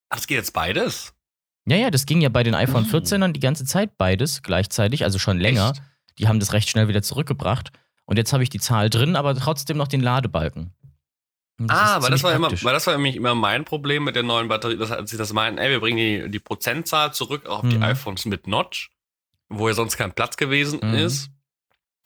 [0.08, 1.12] Ach, es geht jetzt beides?
[1.66, 2.96] Ja, ja, das ging ja bei den iPhone Oh.
[2.96, 5.70] 14ern die ganze Zeit beides gleichzeitig, also schon länger.
[5.74, 5.82] Echt?
[6.18, 7.70] Die haben das recht schnell wieder zurückgebracht.
[8.04, 10.72] Und jetzt habe ich die Zahl drin, aber trotzdem noch den Ladebalken.
[11.68, 14.48] Ah, weil das, war immer, weil das war nämlich immer mein Problem mit der neuen
[14.48, 17.82] Batterie, dass sie das meinten, ey, wir bringen die, die Prozentzahl zurück auf die Mhm.
[17.84, 18.90] iPhones mit Notch,
[19.48, 20.94] wo ja sonst kein Platz gewesen Mhm.
[20.94, 21.30] ist.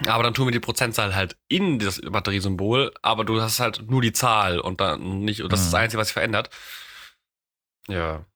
[0.06, 4.02] Aber dann tun wir die Prozentzahl halt in das Batteriesymbol, aber du hast halt nur
[4.02, 5.84] die Zahl und dann nicht, und das ist das Mhm.
[5.84, 6.50] Einzige, was sich verändert.
[7.88, 8.26] Ja.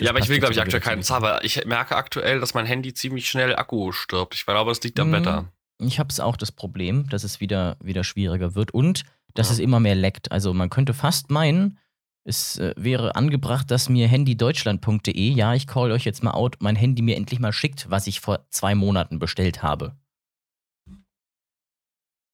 [0.00, 2.92] Ja, aber ich will, glaube ich, aktuell keinen weil ich merke aktuell, dass mein Handy
[2.92, 4.34] ziemlich schnell Akku stirbt.
[4.34, 5.12] Ich glaube, das liegt am Mhm.
[5.12, 5.52] Wetter.
[5.78, 9.04] Ich habe es auch das Problem, dass es wieder, wieder schwieriger wird und
[9.34, 9.54] dass Ja.
[9.54, 10.32] es immer mehr leckt.
[10.32, 11.78] Also man könnte fast meinen,
[12.24, 16.76] es äh, wäre angebracht, dass mir handydeutschland.de, ja, ich call euch jetzt mal out, mein
[16.76, 19.96] Handy mir endlich mal schickt, was ich vor zwei Monaten bestellt habe.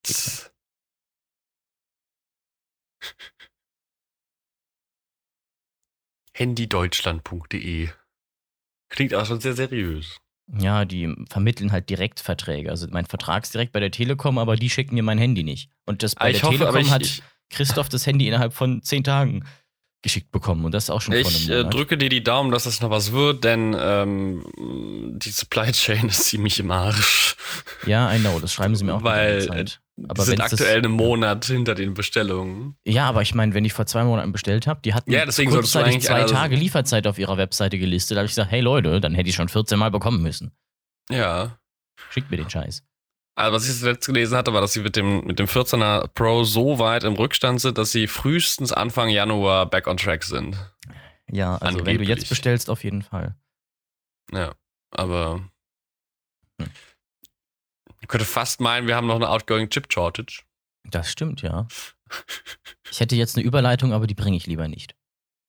[6.42, 7.88] handydeutschland.de
[8.88, 10.18] Klingt auch schon sehr seriös.
[10.58, 12.68] Ja, die vermitteln halt Direktverträge.
[12.68, 15.70] Also mein Vertrag ist direkt bei der Telekom, aber die schicken mir mein Handy nicht.
[15.86, 18.82] Und das bei Ah, ich der hoffe, Telekom ich, hat Christoph das Handy innerhalb von
[18.82, 19.44] zehn Tagen
[20.02, 20.64] geschickt bekommen.
[20.64, 22.90] Und das ist auch schon ich einem äh, drücke dir die Daumen, dass das noch
[22.90, 27.36] was wird, denn ähm, die Supply Chain ist ziemlich im Arsch.
[27.86, 29.80] ja, I know, das schreiben sie mir auch die Weil, Zeit.
[29.96, 32.76] Wir Aber sind wenn's das- aktuell einen Monat hinter den Bestellungen.
[32.84, 35.50] Ja, aber ich meine, wenn ich vor zwei Monaten bestellt habe, die hatten Ja, deswegen
[35.50, 38.16] kurzzeitig zwei Tage Lieferzeit auf ihrer Webseite gelistet.
[38.16, 40.50] Da habe ich gesagt, hey Leute, dann hätte ich schon 14 Mal bekommen müssen.
[41.10, 41.58] Ja.
[42.10, 42.82] Schickt mir den Scheiß.
[43.34, 46.44] Also was ich zuletzt gelesen hatte, war, dass sie mit dem, mit dem 14er Pro
[46.44, 50.56] so weit im Rückstand sind, dass sie frühestens Anfang Januar back on track sind.
[51.30, 52.28] Ja, also wenn du jetzt Angeblich.
[52.28, 53.34] bestellst, auf jeden Fall.
[54.32, 54.54] Ja,
[54.90, 55.48] aber
[56.60, 56.70] Hm.
[58.02, 60.42] ich könnte fast meinen, wir haben noch eine outgoing Chip Shortage.
[60.84, 61.66] Das stimmt, ja.
[62.90, 64.94] Ich hätte jetzt eine Überleitung, aber die bringe ich lieber nicht.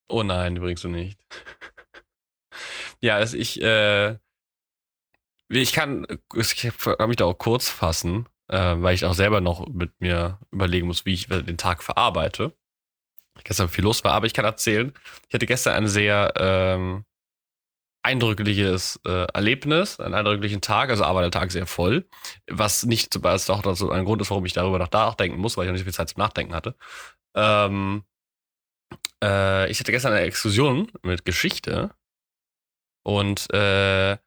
[0.07, 1.19] Oh nein, die bringst du nicht.
[3.01, 4.17] ja, also ich, äh,
[5.61, 9.67] ich kann, ich kann mich da auch kurz fassen, äh, weil ich auch selber noch
[9.67, 12.53] mit mir überlegen muss, wie ich den Tag verarbeite.
[13.43, 14.93] Gestern viel los war, aber ich kann erzählen,
[15.27, 17.03] ich hatte gestern ein sehr ähm,
[18.03, 22.07] eindrückliches äh, Erlebnis, einen eindrücklichen Tag, also aber der Tag sehr voll,
[22.47, 25.65] was nicht, was auch dazu ein Grund ist, warum ich darüber noch nachdenken muss, weil
[25.65, 26.75] ich noch nicht so viel Zeit zum Nachdenken hatte.
[27.35, 28.03] Ähm,
[29.23, 31.95] äh, ich hatte gestern eine Exkursion mit Geschichte
[33.03, 34.17] und äh,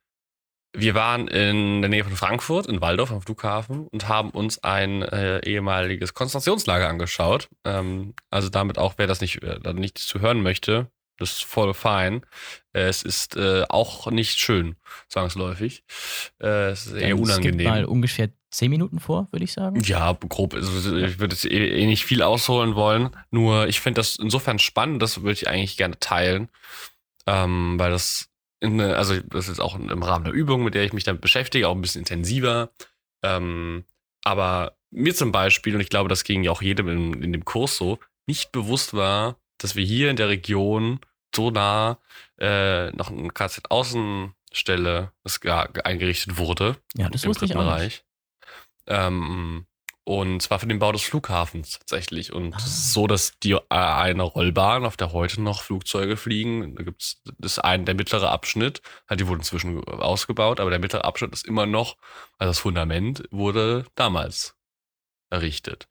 [0.77, 5.03] wir waren in der Nähe von Frankfurt, in Waldorf am Flughafen und haben uns ein
[5.03, 7.49] äh, ehemaliges Konzentrationslager angeschaut.
[7.65, 11.73] Ähm, also damit auch, wer das nicht, äh, nicht zu hören möchte, das ist voll
[11.75, 12.23] fein.
[12.73, 14.77] Äh, es ist äh, auch nicht schön,
[15.09, 15.83] zwangsläufig.
[16.41, 17.69] Äh, es ist eher Dann skip unangenehm.
[17.69, 19.81] mal ungefähr zehn Minuten vor, würde ich sagen.
[19.83, 20.55] Ja, grob.
[20.55, 23.11] Also ich würde jetzt eh, eh nicht viel ausholen wollen.
[23.31, 26.49] Nur ich finde das insofern spannend, das würde ich eigentlich gerne teilen.
[27.27, 28.29] Ähm, weil das,
[28.61, 31.69] in, also das ist auch im Rahmen der Übung, mit der ich mich damit beschäftige,
[31.69, 32.71] auch ein bisschen intensiver.
[33.23, 33.85] Ähm,
[34.25, 37.45] aber mir zum Beispiel, und ich glaube, das ging ja auch jedem in, in dem
[37.45, 41.01] Kurs so, nicht bewusst war, dass wir hier in der Region
[41.35, 41.99] so nah
[42.39, 45.13] äh, noch eine KZ-Außenstelle
[45.85, 47.83] eingerichtet wurde Ja, das im wusste ich Dritten auch nicht.
[47.83, 48.05] Reich.
[48.87, 49.67] Ähm,
[50.09, 52.33] und zwar für den Bau des Flughafens tatsächlich.
[52.33, 52.59] Und Ah.
[52.59, 57.21] es so, dass die äh, eine Rollbahn, auf der heute noch Flugzeuge fliegen, da gibt's
[57.39, 61.45] das ein, der mittlere Abschnitt, halt, die wurden inzwischen ausgebaut, aber der mittlere Abschnitt ist
[61.47, 61.97] immer noch,
[62.39, 64.55] also das Fundament wurde damals
[65.29, 65.89] errichtet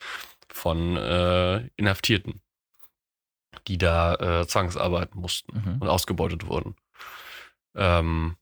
[0.50, 2.42] von äh, Inhaftierten,
[3.68, 5.82] die da äh, zwangsarbeiten mussten Mhm.
[5.82, 6.78] und ausgebeutet wurden.
[7.76, 8.38] Ähm,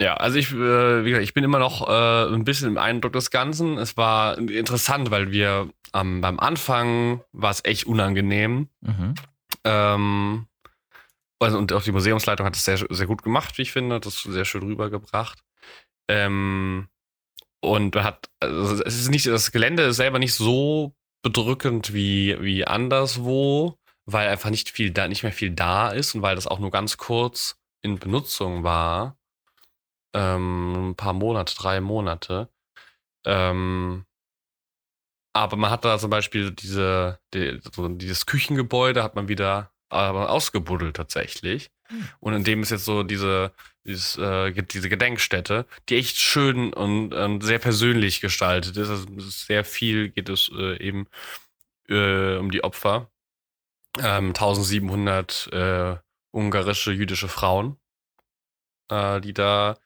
[0.00, 3.14] ja, also ich, äh, wie gesagt, ich bin immer noch äh, ein bisschen im Eindruck
[3.14, 3.78] des Ganzen.
[3.78, 8.68] Es war interessant, weil wir am beim Anfang war es echt unangenehm.
[8.82, 9.14] Mhm.
[9.64, 10.46] Ähm,
[11.38, 14.06] also, und auch die Museumsleitung hat es sehr, sehr gut gemacht, wie ich finde, hat
[14.06, 15.42] das sehr schön rübergebracht.
[16.08, 16.88] Ähm,
[17.60, 22.36] und man hat, also es ist nicht, das Gelände ist selber nicht so bedrückend wie,
[22.40, 26.46] wie anderswo, weil einfach nicht viel da, nicht mehr viel da ist und weil das
[26.46, 29.16] auch nur ganz kurz in Benutzung war.
[30.16, 32.48] Ähm, ein paar Monate, drei Monate.
[33.26, 34.06] Ähm,
[35.34, 40.30] aber man hat da zum Beispiel diese, die, so dieses Küchengebäude hat man wieder aber
[40.30, 41.70] ausgebuddelt tatsächlich.
[41.88, 42.08] Hm.
[42.20, 43.52] Und in dem ist jetzt so diese,
[43.84, 48.88] dieses, äh, diese Gedenkstätte, die echt schön und, und sehr persönlich gestaltet ist.
[48.88, 51.06] Also sehr viel geht es äh, eben
[51.88, 53.10] äh, um die Opfer.
[53.98, 55.96] Ähm, 1700 äh,
[56.32, 57.78] ungarische jüdische Frauen,
[58.90, 59.76] äh, die da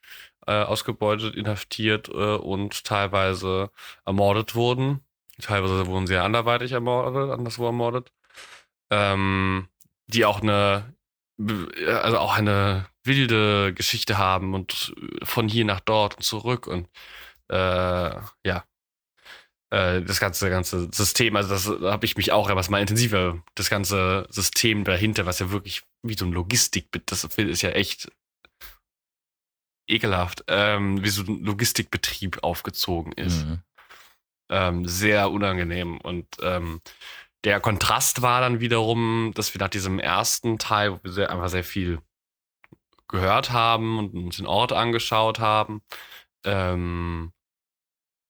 [0.47, 3.71] äh, ausgebeutet, inhaftiert äh, und teilweise
[4.05, 5.01] ermordet wurden.
[5.41, 8.13] Teilweise wurden sie anderweitig ermordet, anderswo ermordet.
[8.91, 9.69] Ähm,
[10.09, 10.95] die auch eine,
[11.39, 16.89] also auch eine wilde Geschichte haben und von hier nach dort und zurück und
[17.49, 17.55] äh,
[18.45, 18.65] ja,
[19.71, 23.43] äh, das ganze ganze System, also das da habe ich mich auch etwas mal intensiver,
[23.55, 28.11] das ganze System dahinter, was ja wirklich wie so ein Logistik, das ist ja echt
[29.91, 33.59] ekelhaft, ähm, wie so ein Logistikbetrieb aufgezogen ist Mhm.
[34.51, 35.99] ähm, sehr unangenehm.
[36.01, 36.81] Und ähm,
[37.45, 41.49] der Kontrast war dann wiederum, dass wir nach diesem ersten Teil, wo wir sehr, einfach
[41.49, 42.01] sehr viel
[43.09, 45.83] gehört haben und uns den Ort angeschaut haben,
[46.45, 47.33] ähm,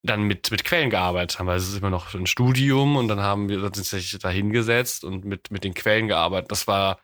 [0.03, 3.19] dann mit, mit Quellen gearbeitet haben, weil es ist immer noch ein Studium und dann
[3.21, 6.51] haben wir uns tatsächlich da hingesetzt und mit, mit den Quellen gearbeitet.
[6.51, 6.99] Das war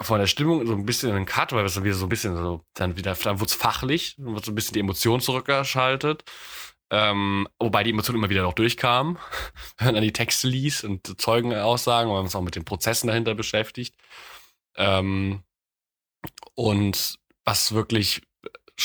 [0.00, 2.36] von der Stimmung so ein bisschen ein Cut, weil es dann wieder so ein bisschen
[2.36, 6.24] so, dann wieder, dann wurde es fachlich, dann wurde so ein bisschen die Emotion zurückgeschaltet.
[6.90, 9.18] Ähm, wobei die Emotionen immer wieder noch durchkamen,
[9.78, 13.08] wenn man dann die Texte liest und Zeugenaussagen, weil man sich auch mit den Prozessen
[13.08, 13.96] dahinter beschäftigt.
[14.76, 15.42] Ähm,
[16.54, 18.22] und was wirklich,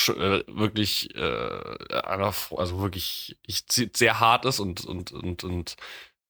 [0.07, 5.75] äh, wirklich, äh, also wirklich ich, sehr hart ist und, und, und, und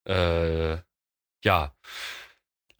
[0.05, 0.77] äh,
[1.43, 1.75] ja,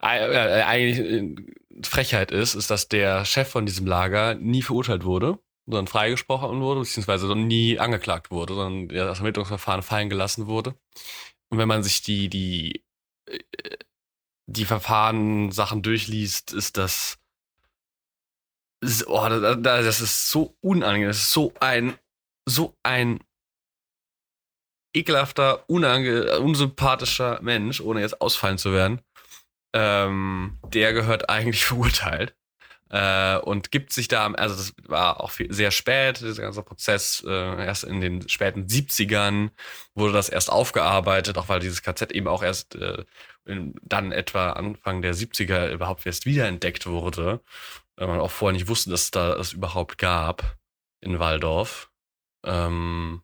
[0.00, 1.34] eigentlich äh,
[1.82, 6.80] Frechheit ist, ist, dass der Chef von diesem Lager nie verurteilt wurde, sondern freigesprochen wurde,
[6.80, 10.74] beziehungsweise nie angeklagt wurde, sondern das Ermittlungsverfahren fallen gelassen wurde.
[11.50, 12.84] Und wenn man sich die, die,
[13.26, 13.38] äh,
[14.46, 17.18] die Verfahren Sachen durchliest, ist das,
[19.06, 21.94] oh, das ist so unangenehm, das ist so ein,
[22.46, 23.20] so ein
[24.94, 29.00] ekelhafter, unange, unsympathischer Mensch, ohne jetzt ausfallen zu werden.
[29.72, 32.34] Ähm, der gehört eigentlich verurteilt.
[32.90, 37.24] Äh, und gibt sich da, also das war auch viel, sehr spät, dieser ganze Prozess,
[37.24, 39.50] äh, erst in den späten 70ern
[39.94, 43.04] wurde das erst aufgearbeitet, auch weil dieses KZ eben auch erst äh,
[43.44, 47.40] in, dann etwa Anfang der 70er überhaupt erst wiederentdeckt wurde.
[47.94, 50.56] Weil man auch vorher nicht wusste, dass es da es überhaupt gab
[51.00, 51.90] in Waldorf.
[52.44, 53.22] Ähm,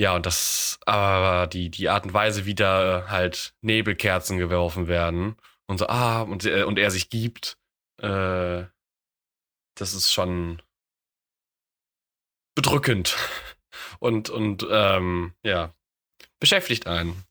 [0.00, 5.36] ja, und das, aber die, die Art und Weise, wie da halt Nebelkerzen geworfen werden
[5.66, 7.58] und so, ah, und, äh, und er sich gibt,
[7.98, 8.64] äh,
[9.74, 10.62] das ist schon
[12.54, 13.14] bedrückend
[14.00, 15.74] und, und ähm, ja,
[16.40, 17.24] beschäftigt einen.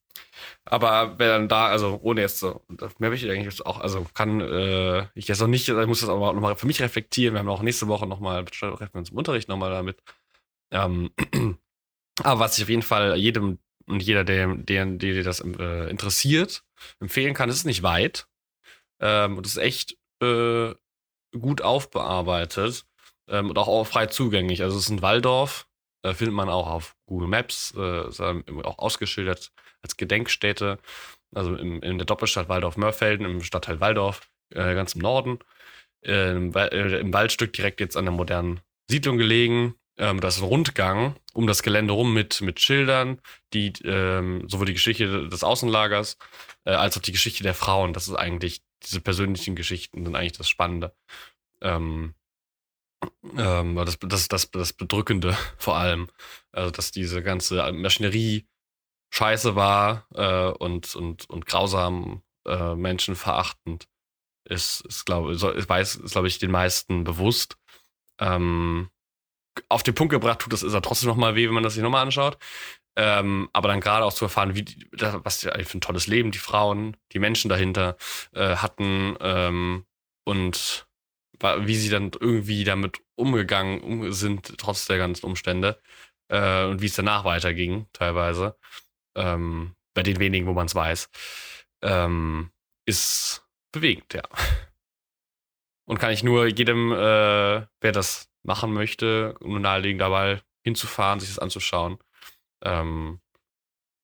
[0.64, 2.64] Aber wenn dann da, also ohne jetzt so,
[3.00, 6.10] mehr möchte ich eigentlich auch, also kann äh, ich jetzt noch nicht, ich muss das
[6.10, 7.34] aber nochmal für mich reflektieren.
[7.34, 10.04] Wir haben auch nächste Woche nochmal, treffen wir uns im Unterricht nochmal damit.
[10.72, 11.10] Ähm,
[12.24, 16.64] aber was ich auf jeden Fall jedem und jeder, der, der, der das äh, interessiert,
[17.00, 18.28] empfehlen kann, ist nicht weit.
[19.00, 20.74] Ähm, und es ist echt äh,
[21.38, 22.86] gut aufbearbeitet
[23.28, 24.62] ähm, und auch, frei zugänglich.
[24.62, 25.68] Also es ist ein Walldorf,
[26.04, 29.52] äh, findet man auch auf Google Maps, äh, ist auch ausgeschildert
[29.82, 30.78] als Gedenkstätte,
[31.34, 35.40] also im, in der Doppelstadt Waldorf-Mörfelden, im Stadtteil Waldorf, äh, ganz im Norden.
[36.02, 39.76] Im, äh, Im Waldstück direkt jetzt an der modernen Siedlung gelegen.
[40.00, 43.22] Ähm, das ist ein Rundgang um das Gelände rum mit, mit Schildern,
[43.54, 46.18] die ähm, sowohl die Geschichte des Außenlagers
[46.66, 47.94] äh, als auch die Geschichte der Frauen.
[47.94, 50.96] Das ist eigentlich diese persönlichen Geschichten sind eigentlich das Spannende.
[51.62, 52.16] Ähm,
[53.38, 56.10] ähm, das, das, das, das Bedrückende vor allem.
[56.52, 58.48] Also, dass diese ganze Maschinerie
[59.12, 63.88] scheiße war äh, und, und, und grausam äh, menschenverachtend
[64.46, 67.58] ist, ist glaube ich, weiß, ist, glaube ich, den meisten bewusst.
[68.20, 68.90] Ähm,
[69.68, 71.84] auf den Punkt gebracht tut das ist er trotzdem nochmal weh, wenn man das sich
[71.84, 72.38] nochmal anschaut.
[72.96, 76.32] Ähm, aber dann gerade auch zu erfahren, wie die, was die für ein tolles Leben
[76.32, 77.98] die Frauen, die Menschen dahinter
[78.34, 79.86] äh, hatten ähm,
[80.26, 80.88] und
[81.42, 85.80] wie sie dann irgendwie damit umgegangen sind, trotz der ganzen Umstände
[86.28, 88.58] äh, und wie es danach weiterging, teilweise.
[89.16, 91.10] Ähm, bei den wenigen, wo man es weiß,
[91.82, 92.52] ähm,
[92.86, 94.24] ist bewegend, ja.
[95.86, 101.30] Und kann ich nur jedem, äh, wer das machen möchte, nur nahelegen, dabei hinzufahren, sich
[101.30, 101.98] das anzuschauen.
[102.64, 103.20] Ähm,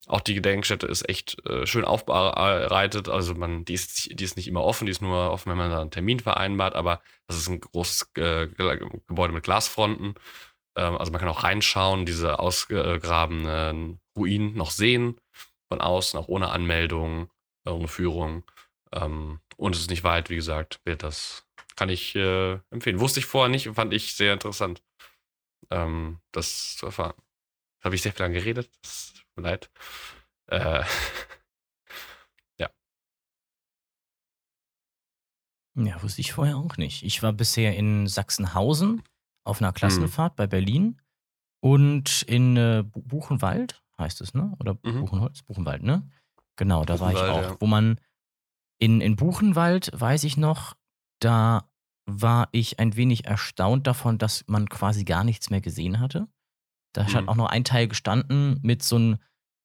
[0.08, 3.10] auch die Gedenkstätte ist echt äh, schön aufbereitet.
[3.10, 5.72] Also man, die ist, die ist nicht immer offen, die ist nur offen, wenn man
[5.72, 10.14] da einen Termin vereinbart, aber das ist ein großes äh, Gebäude mit Glasfronten.
[10.78, 15.20] Ähm, also man kann auch reinschauen, diese ausgegrabenen Ruinen noch sehen,
[15.70, 17.30] von außen, auch ohne Anmeldung,
[17.68, 18.44] ohne Führung.
[18.94, 21.45] Ähm, und es ist nicht weit, wie gesagt, wird das,
[21.76, 23.00] kann ich äh, empfehlen.
[23.00, 24.84] Wusste ich vorher nicht und fand ich sehr interessant,
[25.70, 27.16] ähm, das zu erfahren.
[27.84, 29.70] Habe ich sehr viel lang geredet, es tut mir leid.
[30.48, 30.84] Äh,
[32.60, 32.70] ja.
[35.76, 37.04] Ja, wusste ich vorher auch nicht.
[37.04, 39.04] Ich war bisher in Sachsenhausen
[39.44, 39.76] auf einer hm.
[39.76, 40.38] Klassenfahrt mhm.
[40.38, 41.02] bei Berlin
[41.62, 44.54] und in äh, Buchenwald heißt es, ne?
[44.60, 45.02] Oder mhm.
[45.02, 45.42] Buchenholz?
[45.44, 46.10] Buchenwald, ne?
[46.58, 47.42] Genau, da war ich auch.
[47.42, 47.58] Ja.
[47.60, 48.00] Wo man
[48.78, 50.76] in, in Buchenwald, weiß ich noch,
[51.20, 51.70] da
[52.06, 56.28] war ich ein wenig erstaunt davon, dass man quasi gar nichts mehr gesehen hatte.
[56.94, 57.14] Da mhm.
[57.14, 59.18] hat auch noch ein Teil gestanden mit so ein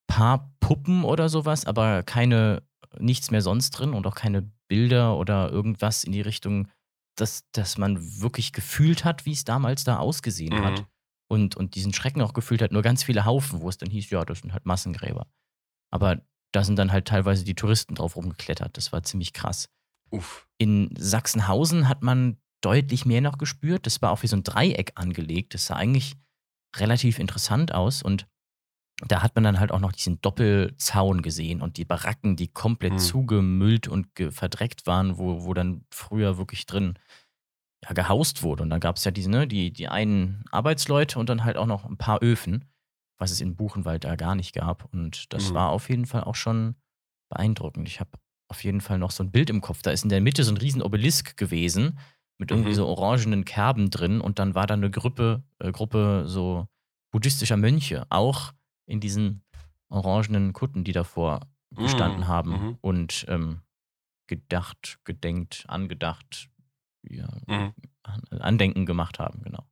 [0.06, 2.62] paar Puppen oder sowas, aber keine,
[2.98, 6.68] nichts mehr sonst drin und auch keine Bilder oder irgendwas in die Richtung,
[7.16, 10.64] dass, dass man wirklich gefühlt hat, wie es damals da ausgesehen mhm.
[10.64, 10.86] hat
[11.28, 14.10] und, und diesen Schrecken auch gefühlt hat, nur ganz viele Haufen, wo es dann hieß,
[14.10, 15.26] ja, das sind halt Massengräber.
[15.92, 18.76] Aber da sind dann halt teilweise die Touristen drauf rumgeklettert.
[18.76, 19.68] Das war ziemlich krass.
[20.10, 20.48] Uff.
[20.60, 23.86] In Sachsenhausen hat man deutlich mehr noch gespürt.
[23.86, 25.54] Das war auch wie so ein Dreieck angelegt.
[25.54, 26.16] Das sah eigentlich
[26.76, 28.26] relativ interessant aus und
[29.08, 32.92] da hat man dann halt auch noch diesen Doppelzaun gesehen und die Baracken, die komplett
[32.92, 32.98] hm.
[32.98, 36.98] zugemüllt und verdreckt waren, wo, wo dann früher wirklich drin
[37.82, 38.62] ja, gehaust wurde.
[38.62, 41.66] Und dann gab es ja diese, ne, die, die einen Arbeitsleute und dann halt auch
[41.66, 42.66] noch ein paar Öfen,
[43.18, 44.92] was es in Buchenwald da gar nicht gab.
[44.92, 45.54] Und das mhm.
[45.54, 46.74] war auf jeden Fall auch schon
[47.30, 47.88] beeindruckend.
[47.88, 48.10] Ich habe
[48.50, 49.82] auf jeden Fall noch so ein Bild im Kopf.
[49.82, 51.98] Da ist in der Mitte so ein riesen Obelisk gewesen
[52.38, 52.74] mit irgendwie mhm.
[52.74, 56.66] so orangenen Kerben drin und dann war da eine Gruppe, äh, Gruppe so
[57.12, 58.52] buddhistischer Mönche, auch
[58.86, 59.42] in diesen
[59.88, 62.28] orangenen Kutten, die davor gestanden mhm.
[62.28, 62.78] haben mhm.
[62.80, 63.60] und ähm,
[64.26, 66.50] gedacht, gedenkt, angedacht,
[67.02, 67.74] ja, mhm.
[68.30, 69.64] Andenken gemacht haben, genau.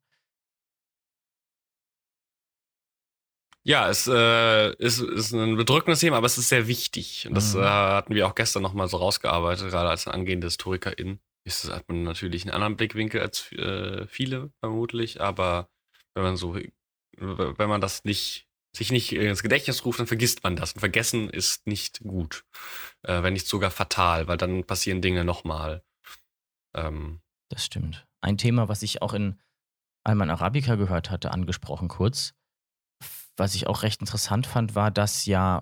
[3.69, 7.27] Ja, es äh, ist, ist ein bedrückendes Thema, aber es ist sehr wichtig.
[7.29, 7.61] Und das mhm.
[7.61, 11.21] äh, hatten wir auch gestern nochmal so rausgearbeitet, gerade als angehende Historikerin.
[11.45, 15.69] Ist, hat man natürlich einen anderen Blickwinkel als äh, viele vermutlich, aber
[16.15, 16.59] wenn man so,
[17.19, 20.73] wenn man das nicht sich nicht ins Gedächtnis ruft, dann vergisst man das.
[20.73, 22.47] Und vergessen ist nicht gut.
[23.03, 25.83] Äh, wenn nicht sogar fatal, weil dann passieren Dinge nochmal.
[26.75, 28.07] Ähm, das stimmt.
[28.23, 29.39] Ein Thema, was ich auch in
[30.05, 32.33] Alman Arabica gehört hatte, angesprochen kurz.
[33.39, 35.61] Was ich auch recht interessant fand, war, dass ja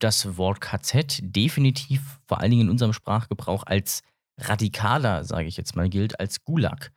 [0.00, 4.02] das Wort KZ definitiv, vor allen Dingen in unserem Sprachgebrauch, als
[4.38, 6.90] radikaler, sage ich jetzt mal, gilt als Gulag.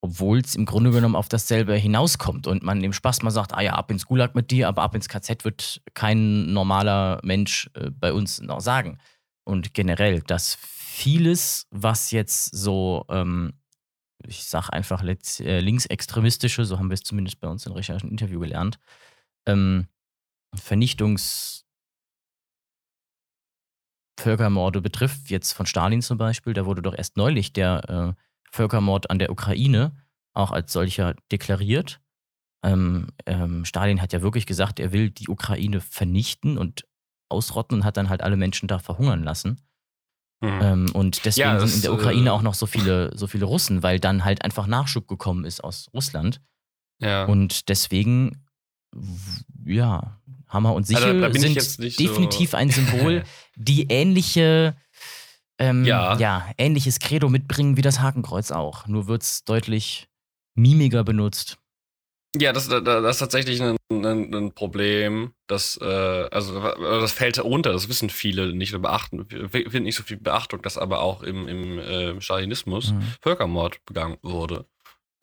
[0.00, 3.60] Obwohl es im Grunde genommen auf dasselbe hinauskommt und man im Spaß mal sagt, ah
[3.60, 7.90] ja, ab ins Gulag mit dir, aber ab ins KZ wird kein normaler Mensch äh,
[7.90, 8.98] bei uns noch sagen.
[9.44, 13.52] Und generell, dass vieles, was jetzt so, ähm,
[14.26, 18.40] ich sag einfach äh, linksextremistische, so haben wir es zumindest bei uns in Recherchen Interview
[18.40, 18.80] gelernt,
[19.46, 19.86] ähm,
[20.54, 21.64] Vernichtungs-
[24.18, 29.10] Völkermorde betrifft, jetzt von Stalin zum Beispiel, da wurde doch erst neulich der äh, Völkermord
[29.10, 29.92] an der Ukraine
[30.34, 32.00] auch als solcher deklariert.
[32.62, 36.86] Ähm, ähm, Stalin hat ja wirklich gesagt, er will die Ukraine vernichten und
[37.28, 39.60] ausrotten und hat dann halt alle Menschen da verhungern lassen.
[40.40, 40.60] Mhm.
[40.62, 43.46] Ähm, und deswegen ja, sind in der Ukraine äh, auch noch so viele, so viele
[43.46, 46.40] Russen, weil dann halt einfach Nachschub gekommen ist aus Russland.
[46.98, 47.24] Ja.
[47.24, 48.45] Und deswegen,
[49.64, 50.18] ja,
[50.48, 53.24] Hammer und Sichel also, sind definitiv so ein Symbol,
[53.56, 54.76] die ähnliche,
[55.58, 56.16] ähm, ja.
[56.18, 56.46] ja.
[56.58, 58.86] ähnliches Credo mitbringen wie das Hakenkreuz auch.
[58.86, 60.08] Nur wird es deutlich
[60.54, 61.58] mimiger benutzt.
[62.38, 67.42] Ja, das, das, das ist tatsächlich ein, ein, ein Problem, das, äh, also das fällt
[67.42, 71.22] runter, das wissen viele nicht oder beachten, finden nicht so viel Beachtung, dass aber auch
[71.22, 73.02] im, im äh, Stalinismus mhm.
[73.22, 74.66] Völkermord begangen wurde.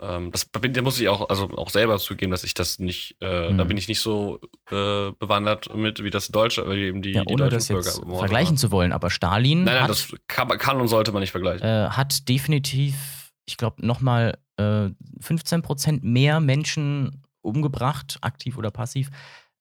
[0.01, 3.51] Ähm, das da muss ich auch, also auch selber zugeben, dass ich das nicht, äh,
[3.51, 3.57] mhm.
[3.57, 7.23] da bin ich nicht so äh, bewandert mit wie das Deutsche, wie eben die, ja,
[7.23, 9.63] die ohne das jetzt vergleichen zu wollen, aber Stalin.
[9.63, 11.67] Nein, nein, hat, das kann, kann, und sollte man nicht vergleichen.
[11.67, 14.89] Äh, hat definitiv, ich glaube, nochmal äh,
[15.21, 19.09] 15 Prozent mehr Menschen umgebracht, aktiv oder passiv,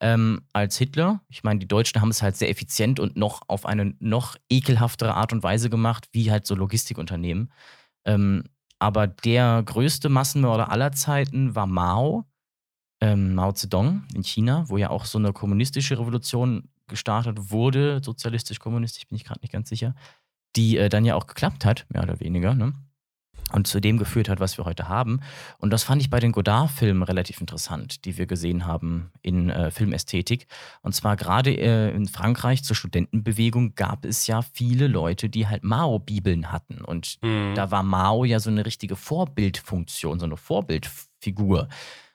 [0.01, 1.21] ähm, als Hitler.
[1.29, 5.15] Ich meine, die Deutschen haben es halt sehr effizient und noch auf eine noch ekelhaftere
[5.15, 7.53] Art und Weise gemacht, wie halt so Logistikunternehmen.
[8.05, 8.45] Ähm,
[8.83, 12.25] aber der größte Massenmörder aller Zeiten war Mao,
[13.01, 19.07] ähm, Mao Zedong in China, wo ja auch so eine kommunistische Revolution gestartet wurde, sozialistisch-kommunistisch,
[19.07, 19.95] bin ich gerade nicht ganz sicher,
[20.57, 22.57] die äh, dann ja auch geklappt hat, mehr oder weniger.
[22.57, 22.75] Ne?
[23.53, 25.21] Und zu dem geführt hat, was wir heute haben.
[25.59, 29.71] Und das fand ich bei den Godard-Filmen relativ interessant, die wir gesehen haben in äh,
[29.71, 30.47] Filmästhetik.
[30.83, 35.65] Und zwar gerade äh, in Frankreich zur Studentenbewegung gab es ja viele Leute, die halt
[35.65, 36.83] Mao-Bibeln hatten.
[36.83, 37.55] Und mhm.
[37.55, 41.69] da war Mao ja so eine richtige Vorbildfunktion, so eine Vorbildfigur.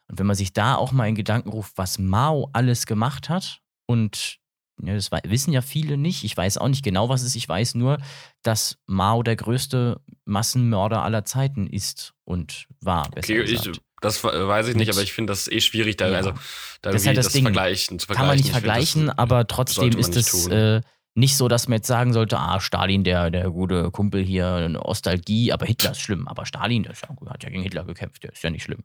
[0.07, 3.61] Und wenn man sich da auch mal in Gedanken ruft, was Mao alles gemacht hat
[3.85, 4.39] und
[4.77, 6.23] das wissen ja viele nicht.
[6.23, 7.35] Ich weiß auch nicht genau, was es ist.
[7.35, 7.97] Ich weiß nur,
[8.43, 13.09] dass Mao der größte Massenmörder aller Zeiten ist und war.
[13.15, 16.17] Okay, ich, das weiß ich nicht, aber ich finde das eh schwierig, da, ja.
[16.17, 16.33] also,
[16.81, 17.43] da das, halt das, das Ding.
[17.43, 18.19] Vergleichen, zu vergleichen.
[18.19, 20.81] Kann man nicht vergleichen, das, aber trotzdem ist es äh,
[21.15, 25.51] nicht so, dass man jetzt sagen sollte, ah, Stalin, der, der gute Kumpel hier, Nostalgie,
[25.51, 26.27] aber Hitler ist schlimm.
[26.27, 28.83] Aber Stalin, der ja, hat ja gegen Hitler gekämpft, der ist ja nicht schlimm.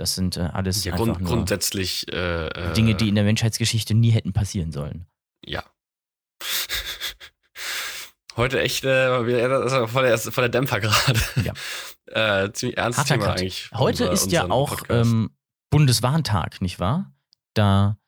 [0.00, 4.08] Das sind äh, alles ja, grund, grundsätzlich äh, äh, Dinge, die in der Menschheitsgeschichte nie
[4.08, 5.06] hätten passieren sollen.
[5.44, 5.62] Ja.
[8.34, 11.20] Heute echt äh, das ist voll, der, voll der Dämpfer gerade.
[11.44, 11.52] Ja.
[12.44, 13.40] äh, ziemlich ernstes Thema Cut.
[13.40, 13.70] eigentlich.
[13.74, 15.36] Heute unser, ist ja auch ähm,
[15.68, 17.12] Bundeswarntag, nicht wahr?
[17.52, 17.98] Da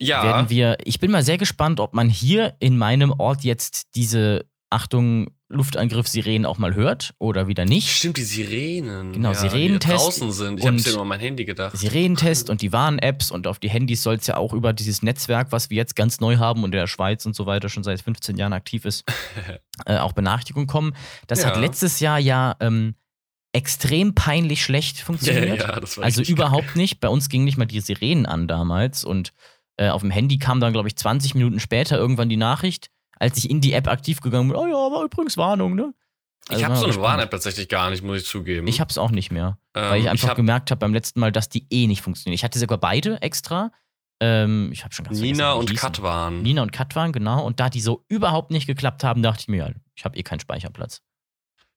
[0.00, 0.24] ja.
[0.24, 0.78] werden wir.
[0.84, 6.46] Ich bin mal sehr gespannt, ob man hier in meinem Ort jetzt diese Achtung, Luftangriff-Sirenen
[6.46, 7.90] auch mal hört oder wieder nicht.
[7.90, 9.12] Stimmt, die Sirenen.
[9.12, 9.92] Genau, ja, Sirenentest.
[9.92, 10.60] Die draußen sind.
[10.60, 11.76] Ich habe ja nur an mein Handy gedacht.
[11.76, 15.52] Sirenentest und die Warn-Apps und auf die Handys soll es ja auch über dieses Netzwerk,
[15.52, 18.00] was wir jetzt ganz neu haben und in der Schweiz und so weiter schon seit
[18.00, 19.04] 15 Jahren aktiv ist,
[19.86, 20.94] äh, auch Benachrichtigungen kommen.
[21.26, 21.48] Das ja.
[21.48, 22.94] hat letztes Jahr ja ähm,
[23.52, 25.60] extrem peinlich schlecht funktioniert.
[25.60, 26.76] Ja, das war also überhaupt geil.
[26.76, 27.00] nicht.
[27.00, 29.32] Bei uns gingen nicht mal die Sirenen an damals und
[29.76, 33.38] äh, auf dem Handy kam dann, glaube ich, 20 Minuten später irgendwann die Nachricht als
[33.38, 35.94] ich in die App aktiv gegangen bin, oh ja, war übrigens Warnung, ne?
[36.48, 38.66] Also ich habe so eine Warn-App tatsächlich gar nicht, muss ich zugeben.
[38.66, 40.92] Ich habe es auch nicht mehr, ähm, weil ich einfach ich hab gemerkt habe beim
[40.92, 42.34] letzten Mal, dass die eh nicht funktionieren.
[42.34, 43.72] Ich hatte sogar beide extra.
[44.20, 46.42] Ähm, ich habe schon ganz Nina und Katwan.
[46.42, 47.44] Nina und Katwan, genau.
[47.44, 50.22] Und da die so überhaupt nicht geklappt haben, dachte ich mir, ja, ich habe eh
[50.22, 51.00] keinen Speicherplatz.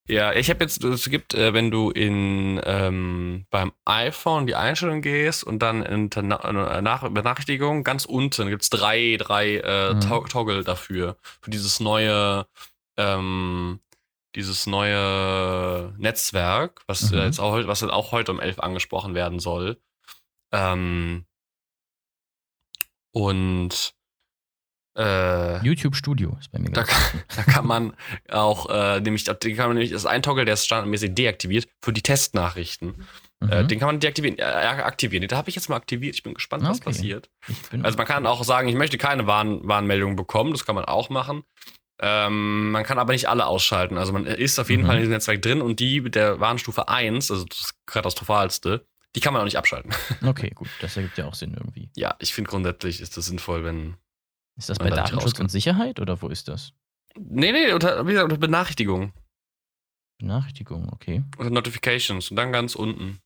[0.10, 5.02] Ja, ich habe jetzt, es gibt, äh, wenn du in ähm, beim iPhone die Einstellung
[5.02, 10.00] gehst und dann in äh, Nach Benachrichtigung ganz unten gibt's drei, drei äh, mhm.
[10.00, 11.18] Toggle dafür.
[11.42, 12.48] Für dieses neue,
[12.96, 13.82] ähm,
[14.36, 17.18] dieses neue Netzwerk, was mhm.
[17.20, 19.78] jetzt auch, was auch heute um elf angesprochen werden soll.
[20.54, 21.26] Ähm,
[23.12, 23.97] und
[24.98, 26.72] äh, YouTube Studio ist bei mir.
[26.72, 27.94] Da kann, da kann man
[28.30, 31.68] auch, äh, nämlich, da kann man nämlich, das ist ein Toggle, der ist standardmäßig deaktiviert
[31.84, 33.08] für die Testnachrichten.
[33.40, 33.68] Äh, Mhm.
[33.68, 35.28] den kann man deaktivieren, äh, aktivieren.
[35.28, 36.16] Da habe ich jetzt mal aktiviert.
[36.16, 36.86] Ich bin gespannt, was Okay.
[36.86, 37.30] passiert.
[37.48, 40.52] Ich bin Also man kann auch sagen, ich möchte keine Warn Warnmeldung bekommen.
[40.54, 41.44] Das kann man auch machen.
[42.00, 43.98] Ähm, man kann aber nicht alle ausschalten.
[43.98, 44.88] Also man ist auf jeden Mhm.
[44.88, 48.86] Fall in diesem Netzwerk drin und die mit der Warnstufe 1, also das katastrophalste,
[49.16, 49.92] die kann man auch nicht abschalten.
[50.26, 51.90] okay, gut, das ergibt ja auch Sinn irgendwie.
[51.96, 53.98] Ja, ich finde grundsätzlich ist das sinnvoll, wenn.
[54.58, 56.74] Ist das bei Datenschutz und Sicherheit oder wo ist das?
[57.16, 59.14] Nee, nee, unter, wie gesagt, unter Benachrichtigungen.
[60.20, 61.24] Benachrichtigung, okay.
[61.38, 63.20] Unter Notifications und dann ganz unten.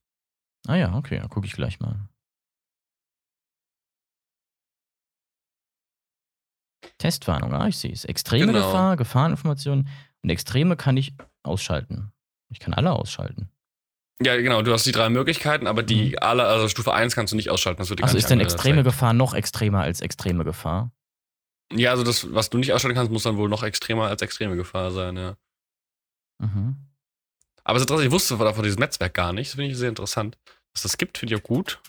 [0.68, 2.10] Ah ja, okay, dann gucke ich gleich mal.
[6.98, 8.06] Testwarnung, ah, ich sehe es.
[8.06, 8.66] Extreme Genau.
[8.66, 9.88] Gefahr, Gefahreninformationen
[10.22, 11.14] und Extreme kann ich
[11.44, 12.12] ausschalten.
[12.50, 13.50] Ich kann alle ausschalten.
[14.22, 17.38] Ja, genau, du hast die drei Möglichkeiten, aber die alle, also Stufe 1 kannst du
[17.38, 17.80] nicht ausschalten.
[17.80, 20.92] Das wird Also ist denn extreme Gefahr noch extremer als extreme Gefahr?
[21.76, 24.56] Ja, also das, was du nicht ausschalten kannst, muss dann wohl noch extremer als extreme
[24.56, 25.38] Gefahr sein, ja.
[26.40, 26.76] Mhm.
[27.64, 29.50] Aber es ist interessant, ich wusste von von diesem Netzwerk gar nicht.
[29.50, 30.38] Das finde ich sehr interessant.
[30.74, 31.80] Dass das gibt, finde ich auch gut.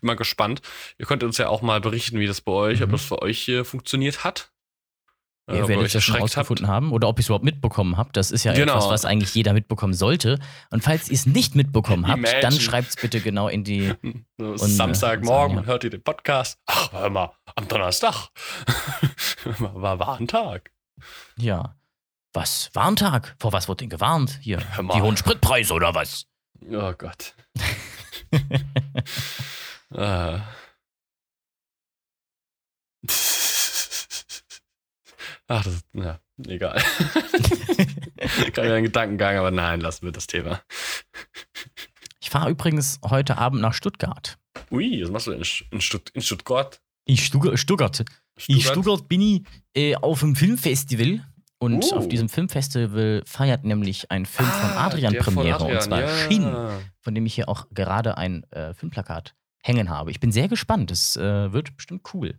[0.00, 0.62] Bin mal gespannt.
[0.98, 2.92] Ihr könnt uns ja auch mal berichten, wie das bei euch, ob Mhm.
[2.92, 4.50] das für euch hier funktioniert hat.
[5.46, 8.16] Äh, Ihr ihr werdet ja schon rausgefunden haben oder ob ihr es überhaupt mitbekommen habt.
[8.16, 8.72] Das ist ja Genau.
[8.76, 10.38] etwas, was eigentlich jeder mitbekommen sollte.
[10.70, 12.40] Und falls ihr es nicht mitbekommen habt, Imagine.
[12.40, 13.92] dann schreibt es bitte genau in die.
[14.38, 15.64] So, äh, Samstagmorgen, ja.
[15.64, 16.58] hört ihr den Podcast.
[16.66, 18.28] Ach, hör mal, am Donnerstag.
[19.58, 20.72] war, war ein Tag.
[21.36, 21.76] Ja.
[22.32, 22.70] Was?
[22.74, 23.36] Warntag?
[23.38, 24.38] Vor was wird denn gewarnt?
[24.42, 24.58] Hier.
[24.78, 26.26] Die hohen Spritpreise oder was?
[26.68, 27.34] Oh Gott.
[29.94, 30.40] Ah.
[35.48, 36.80] Ach, das ist, ja, egal.
[38.52, 40.60] Kann ja ein Gedankengang, aber nein, lassen wir das Thema.
[42.20, 44.38] Ich fahre übrigens heute Abend nach Stuttgart.
[44.70, 46.80] Ui, was machst du denn in, Sch- in, Stutt in Stuttgart?
[47.04, 47.58] Ich Stuttgart.
[47.58, 48.04] Stuttgart.
[48.48, 49.42] In Stuttgart bin ich
[49.76, 51.20] äh, auf dem Filmfestival.
[51.58, 51.96] Und Oh.
[51.96, 55.56] auf diesem Filmfestival feiert nämlich ein Film von Ah, Adrian der von Premiere.
[55.56, 56.08] Adrian, und zwar ja.
[56.28, 56.54] Shin,
[57.00, 60.10] von dem ich hier auch gerade ein äh, Filmplakat hängen habe.
[60.10, 60.90] Ich bin sehr gespannt.
[60.90, 62.38] Es äh, wird bestimmt cool.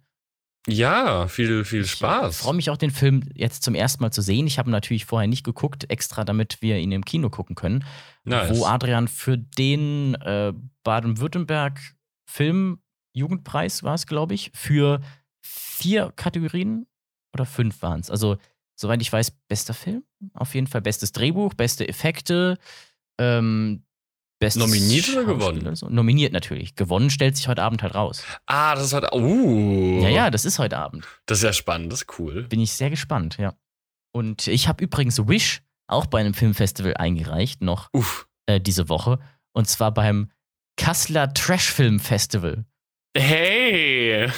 [0.68, 2.38] Ja, viel, viel Ich Spaß.
[2.38, 4.48] freue mich auch, den Film jetzt zum ersten Mal zu sehen.
[4.48, 7.84] Ich habe ihn natürlich vorher nicht geguckt, extra damit wir ihn im Kino gucken können.
[8.24, 8.58] Nice.
[8.58, 10.54] Wo Adrian für den äh,
[10.84, 11.80] Baden-Württemberg
[12.28, 15.02] Film-Jugendpreis war es, glaube ich, für
[15.42, 16.88] vier Kategorien
[17.34, 18.10] oder fünf waren es.
[18.10, 18.38] Also,
[18.76, 20.04] soweit ich weiß, bester Film.
[20.34, 22.58] Auf jeden Fall bestes Drehbuch, beste Effekte,
[23.20, 23.84] ähm,
[24.40, 25.76] bestes Nominiert oder gewonnen?
[25.76, 25.88] so.
[25.90, 26.76] Nominiert natürlich.
[26.76, 28.24] Gewonnen stellt sich heute Abend halt raus.
[28.46, 29.12] Ah, das ist halt.
[29.14, 30.02] Uh.
[30.02, 31.08] Ja, ja, das ist heute Abend.
[31.26, 32.44] Das ist ja spannend, das ist cool.
[32.44, 33.54] Bin ich sehr gespannt, ja.
[34.12, 38.28] Und ich habe übrigens Wish auch bei einem Filmfestival eingereicht, noch Uff.
[38.48, 39.20] äh, diese Woche.
[39.54, 40.32] Und zwar beim
[40.78, 42.66] Kasseler Trash Film Festival.
[43.16, 44.30] Hey!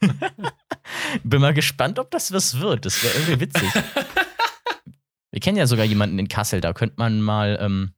[1.24, 2.86] Bin mal gespannt, ob das was wird.
[2.86, 3.68] Das wäre irgendwie witzig.
[5.30, 7.92] Wir kennen ja sogar jemanden in Kassel, da könnte man mal, ähm,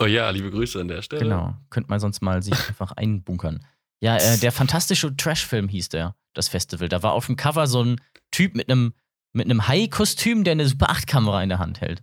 [0.00, 1.22] Oh ja, liebe Grüße an der Stelle.
[1.24, 3.64] genau, könnte man sonst mal sich einfach einbunkern.
[4.00, 6.88] Ja, äh, der fantastische Trash-Film hieß der, das Festival.
[6.88, 8.94] Da war auf dem Cover so ein Typ mit einem
[9.34, 12.02] mit einem Hai-Kostüm, der eine Super 8-Kamera in der Hand hält.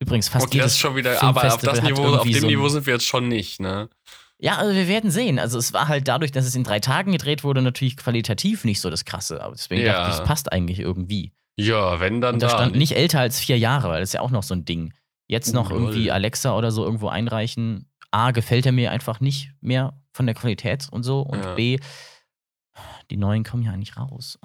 [0.00, 2.46] Übrigens fast Okay, das jedes ist schon wieder, aber auf das Niveau, auf dem so
[2.46, 3.88] Niveau sind wir jetzt schon nicht, ne?
[4.38, 5.38] Ja, also wir werden sehen.
[5.38, 8.80] Also es war halt dadurch, dass es in drei Tagen gedreht wurde, natürlich qualitativ nicht
[8.80, 9.42] so das Krasse.
[9.42, 9.94] Aber deswegen Ja.
[9.94, 11.32] dachte ich, das passt eigentlich irgendwie.
[11.56, 12.50] Ja, wenn dann Und da.
[12.50, 14.92] stand nicht älter als vier Jahre, weil das ist ja auch noch so ein Ding.
[15.28, 16.10] Jetzt noch irgendwie.
[16.10, 17.90] Alexa oder so irgendwo einreichen.
[18.10, 21.20] A, gefällt er mir einfach nicht mehr von der Qualität und so.
[21.20, 21.54] Und Ja.
[21.54, 21.78] B,
[23.10, 24.38] die neuen kommen ja eigentlich raus.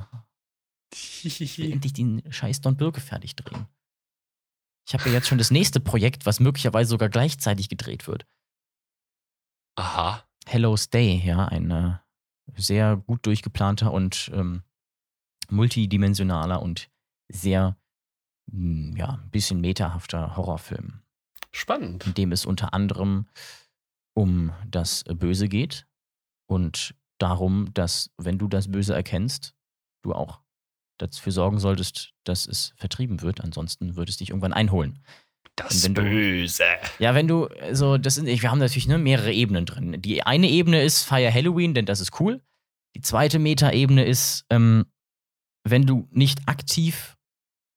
[0.94, 3.68] Ich will endlich den scheiß Don Birke fertig drehen.
[4.86, 8.26] Ich habe ja jetzt schon das nächste Projekt, was möglicherweise sogar gleichzeitig gedreht wird.
[9.76, 10.28] Aha.
[10.46, 11.98] Hello Stay, ja, ein äh,
[12.56, 14.64] sehr gut durchgeplanter und ähm,
[15.50, 16.90] multidimensionaler und
[17.30, 17.78] sehr,
[18.52, 21.02] ja, ein bisschen metahafter Horrorfilm,
[21.52, 22.06] Spannend.
[22.08, 23.28] in dem es unter anderem
[24.16, 25.88] um das Böse geht
[26.48, 29.56] und darum, dass, wenn du das Böse erkennst,
[30.04, 30.42] du auch
[31.00, 33.42] dafür sorgen solltest, dass es vertrieben wird.
[33.42, 35.00] Ansonsten würde es dich irgendwann einholen.
[35.56, 36.64] Das du- Böse.
[37.00, 40.02] Ja, wenn du, so, das sind, wir haben natürlich ne, mehrere Ebenen drin.
[40.02, 42.42] Die eine Ebene ist Fire Halloween, denn das ist cool.
[42.96, 44.86] Die zweite Meta-Ebene ist, ähm,
[45.64, 47.18] wenn du nicht aktiv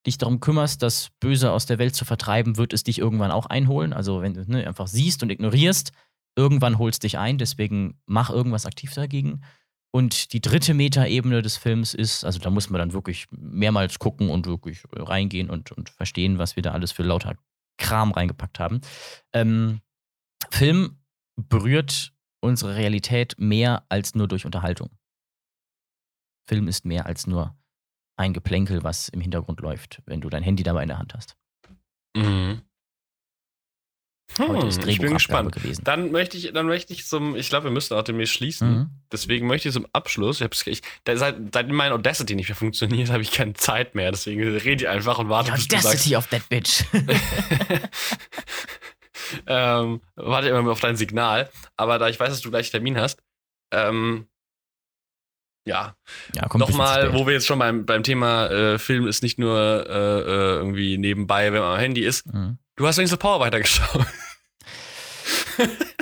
[0.06, 3.46] dich darum kümmerst, das Böse aus der Welt zu vertreiben, wird es dich irgendwann auch
[3.46, 3.92] einholen.
[3.92, 5.92] Also wenn du ne, einfach siehst und ignorierst,
[6.36, 7.38] irgendwann holst dich ein.
[7.38, 9.42] Deswegen mach irgendwas aktiv dagegen.
[9.90, 14.28] Und die dritte Meta-Ebene des Films ist, also da muss man dann wirklich mehrmals gucken
[14.28, 17.36] und wirklich reingehen und, und verstehen, was wir da alles für lauter
[17.78, 18.80] Kram reingepackt haben.
[19.32, 19.80] Ähm,
[20.50, 20.98] Film
[21.36, 24.90] berührt unsere Realität mehr als nur durch Unterhaltung.
[26.46, 27.56] Film ist mehr als nur
[28.16, 31.36] ein Geplänkel, was im Hintergrund läuft, wenn du dein Handy dabei in der Hand hast.
[32.16, 32.62] Mhm.
[34.38, 35.52] Heute ist Hm, ich bin gespannt.
[35.52, 35.82] gewesen.
[35.84, 38.70] Dann möchte ich, dann möchte ich zum, ich glaube, wir müssen auch demnächst schließen.
[38.70, 38.90] Mhm.
[39.10, 43.08] Deswegen möchte ich zum Abschluss, ich ich, da, seit, seit mein Audacity nicht mehr funktioniert,
[43.10, 44.10] habe ich keine Zeit mehr.
[44.10, 45.86] Deswegen rede ich einfach und warte, Ja, bis du sagst.
[45.86, 46.84] Audacity of that bitch.
[49.46, 51.48] ähm, warte immer auf dein Signal.
[51.76, 53.22] Aber da ich weiß, dass du gleich Termin hast,
[53.72, 54.26] ähm,
[55.66, 55.94] ja,
[56.34, 59.58] ja, nochmal, wo wir jetzt schon beim, beim Thema äh, Film ist nicht nur
[59.88, 62.26] äh, äh, irgendwie nebenbei, wenn man am Handy ist.
[62.32, 62.56] Mhm.
[62.76, 64.06] Du hast wenigstens Power weitergeschaut.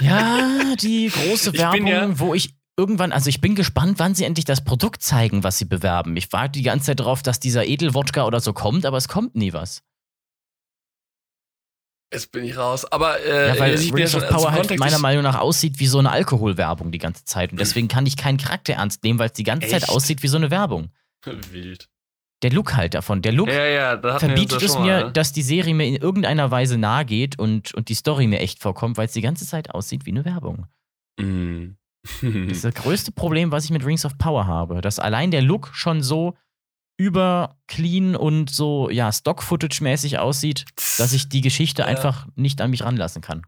[0.01, 4.45] Ja, die große Werbung, ja- wo ich irgendwann, also ich bin gespannt, wann sie endlich
[4.45, 6.17] das Produkt zeigen, was sie bewerben.
[6.17, 9.37] Ich warte die ganze Zeit darauf, dass dieser Edelwodka oder so kommt, aber es kommt
[9.37, 9.83] nie was.
[12.15, 12.85] Jetzt bin ich raus.
[12.87, 15.87] Aber äh, Ja, weil Rings of schon- also Power halt meiner Meinung nach aussieht wie
[15.87, 17.53] so eine Alkoholwerbung die ganze Zeit.
[17.53, 19.91] Und deswegen kann ich keinen Charakter ernst nehmen, weil es die ganze Zeit Echt?
[19.91, 20.91] aussieht wie so eine Werbung.
[21.51, 21.89] Wild.
[22.43, 23.23] Der Look halt davon.
[23.23, 25.13] Der Look Ja, ja, da verbietet es mir, mal, ne?
[25.13, 28.61] dass die Serie mir in irgendeiner Weise nahe geht und, und die Story mir echt
[28.61, 30.67] vorkommt, weil es die ganze Zeit aussieht wie eine Werbung.
[31.19, 31.77] Mm.
[32.03, 34.83] Das ist das größte Problem, was ich mit Rings of Power habe.
[34.83, 36.35] Dass allein der Look schon so
[36.97, 40.65] über clean und so, ja, Stock-Footage-mäßig aussieht,
[40.99, 41.87] dass ich die Geschichte Ja.
[41.89, 43.43] einfach nicht an mich ranlassen kann.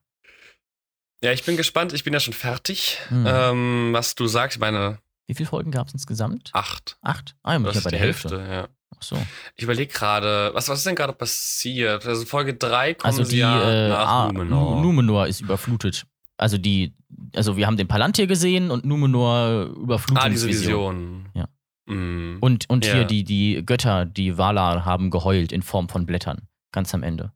[1.22, 1.92] Ja, ich bin gespannt.
[1.92, 2.98] Ich bin ja schon fertig.
[3.08, 3.24] Hm.
[3.26, 6.50] Ähm, was du sagst, meine Wie viele Folgen gab es insgesamt?
[6.52, 6.98] acht.
[7.02, 7.36] Acht?
[7.42, 8.38] Ah, ja, Das ja ist bei der Hälfte.
[8.38, 8.68] Hälfte, ja.
[8.96, 9.16] Ach so.
[9.56, 12.06] Ich überlege gerade, was, was ist denn gerade passiert?
[12.06, 14.76] Also Folge 3 kommen Also die ja äh, nach ah, Numenor.
[14.76, 16.06] Nu- Numenor ist überflutet.
[16.36, 16.94] Also die,
[17.34, 19.70] also wir haben den Palantir gesehen und Numenor
[20.14, 20.48] ah, diese.
[20.48, 21.28] Vision.
[21.34, 21.48] Ja.
[21.86, 22.38] Mm.
[22.40, 22.94] Und, und Ja.
[22.94, 26.48] hier die, die Götter, die Valar haben geheult in Form von Blättern.
[26.72, 27.32] Ganz am Ende.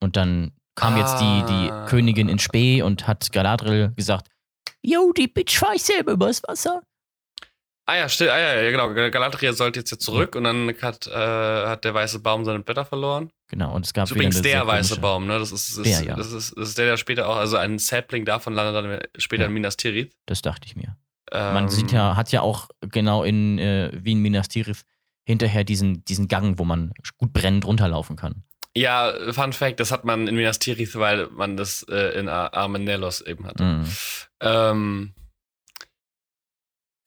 [0.00, 1.86] Und dann kam jetzt die, die Ah.
[1.86, 4.28] Königin in Spee und hat Galadriel gesagt,
[4.82, 6.82] Yo, die Bitch fahr ich selber übers Wasser.
[7.86, 8.92] Ah ja, still, ah, ja, ja, genau.
[9.10, 11.10] Galadriel sollte jetzt ja zurück und dann hat, äh,
[11.66, 13.30] hat der weiße Baum seine Blätter verloren.
[13.48, 15.38] Genau, und es gab Das ist übrigens der weiße Baum, ne?
[15.38, 16.14] Das ist, das, Der, ja.
[16.14, 19.42] das, ist, das ist der, der später auch, also ein Sapling davon landet dann später
[19.44, 19.48] Ja.
[19.48, 20.14] in Minas Tirith.
[20.26, 20.96] Das dachte ich mir.
[21.32, 24.82] Ähm, Man sieht ja, hat ja auch genau in äh, Wien Minas Tirith
[25.24, 28.44] hinterher diesen, diesen Gang, wo man gut brennend runterlaufen kann.
[28.76, 32.54] Ja, Fun Fact, das hat man in Minas Tirith, weil man das äh, in Ar
[32.54, 33.62] Armenelos eben hatte.
[33.64, 33.84] Mhm.
[34.40, 35.14] Ähm,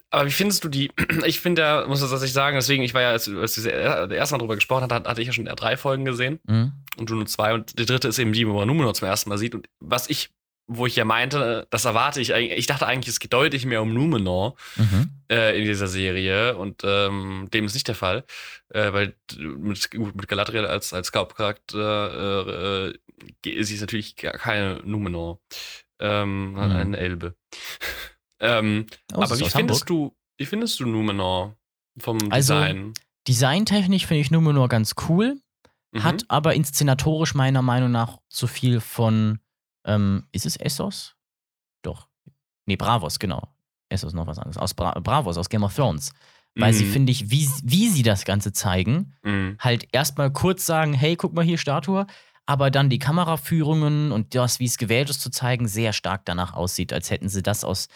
[0.09, 0.91] aber wie findest du die?
[1.25, 4.11] Ich finde, da muss ich tatsächlich sagen, deswegen, ich war ja, als, als wir das
[4.11, 6.73] erste Mal drüber gesprochen hat, hatte ich ja schon drei Folgen gesehen Mhm.
[6.97, 9.29] und du nur zwei und die dritte ist eben die, wo man Numenor zum ersten
[9.29, 10.29] Mal sieht und was ich,
[10.73, 13.81] wo ich ja meinte, das erwarte ich eigentlich, ich dachte eigentlich, es geht deutlich mehr
[13.81, 15.09] um Numenor Mhm.
[15.29, 18.23] äh, in dieser Serie und ähm, dem ist nicht der Fall,
[18.69, 25.39] äh, weil mit, mit Galadriel als, als Hauptcharakter äh, äh, sie ist natürlich keine Numenor,
[25.99, 26.59] ähm, Mhm.
[26.59, 27.35] eine Elbe.
[28.39, 29.85] ähm, Oh, aber wie findest Hamburg.
[29.87, 31.55] du, wie findest du Numenor
[31.99, 32.93] vom Also, Design?
[33.27, 35.37] Designtechnisch finde ich Numenor ganz cool,
[35.93, 36.03] Mhm.
[36.03, 39.39] hat aber inszenatorisch meiner Meinung nach zu viel von,
[39.85, 41.15] ähm, ist es Essos?
[41.81, 42.07] Doch.
[42.65, 43.47] Nee, Bravos, genau.
[43.89, 44.57] Essos noch was anderes.
[44.57, 46.13] Aus Bra Bravos, aus Game of Thrones.
[46.55, 46.91] Weil sie, Mhm.
[46.91, 49.55] finde ich, wie, wie sie das Ganze zeigen, Mhm.
[49.59, 52.05] halt erstmal kurz sagen, hey, guck mal hier, Statue,
[52.45, 56.53] aber dann die Kameraführungen und das, wie es gewählt ist, zu zeigen, sehr stark danach
[56.53, 57.87] aussieht, als hätten sie das aus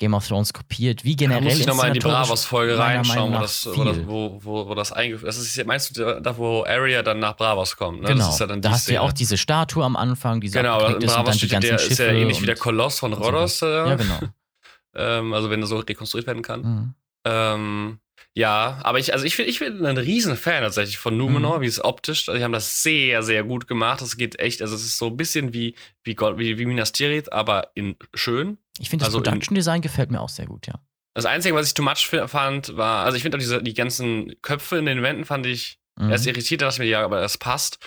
[0.00, 1.04] Game of Thrones kopiert.
[1.04, 4.38] Wie Da generell muss ich nochmal in die Bravos-Folge reinschauen, wo das, wo, das, wo,
[4.42, 8.00] wo, wo das eingeführt Das ist, meinst du da, wo Arya dann nach Bravos kommt?
[8.02, 8.08] Ne?
[8.08, 11.02] Genau, ja da hast du ja auch diese Statue am Anfang, die so Genau, in
[11.02, 11.92] ist Bravos steht der, Schiffe.
[11.92, 14.18] ist ja ähnlich wie der Koloss von Rhodos, äh, Ja, genau.
[14.96, 16.62] ähm, also wenn er so rekonstruiert werden kann.
[16.62, 16.94] Mhm.
[17.26, 17.98] Ähm,
[18.34, 21.62] ja, aber ich, also ich bin, ich bin ein riesen Fan tatsächlich von Numenor, Mhm.
[21.62, 24.00] wie es optisch, also die haben das sehr, sehr gut gemacht.
[24.00, 25.74] Das geht echt, also es ist so ein bisschen wie,
[26.04, 28.56] wie, Gott, wie, wie Minas Tirith, aber in schön.
[28.80, 30.74] Ich finde, das Also Production Design gefällt mir auch sehr gut, ja.
[31.14, 34.34] Das Einzige, was ich too much fand, war, also ich finde auch diese, die ganzen
[34.42, 36.10] Köpfe in den Wänden fand ich Mhm.
[36.10, 37.78] erst irritiert, da dachte ich mir, ja, aber das passt.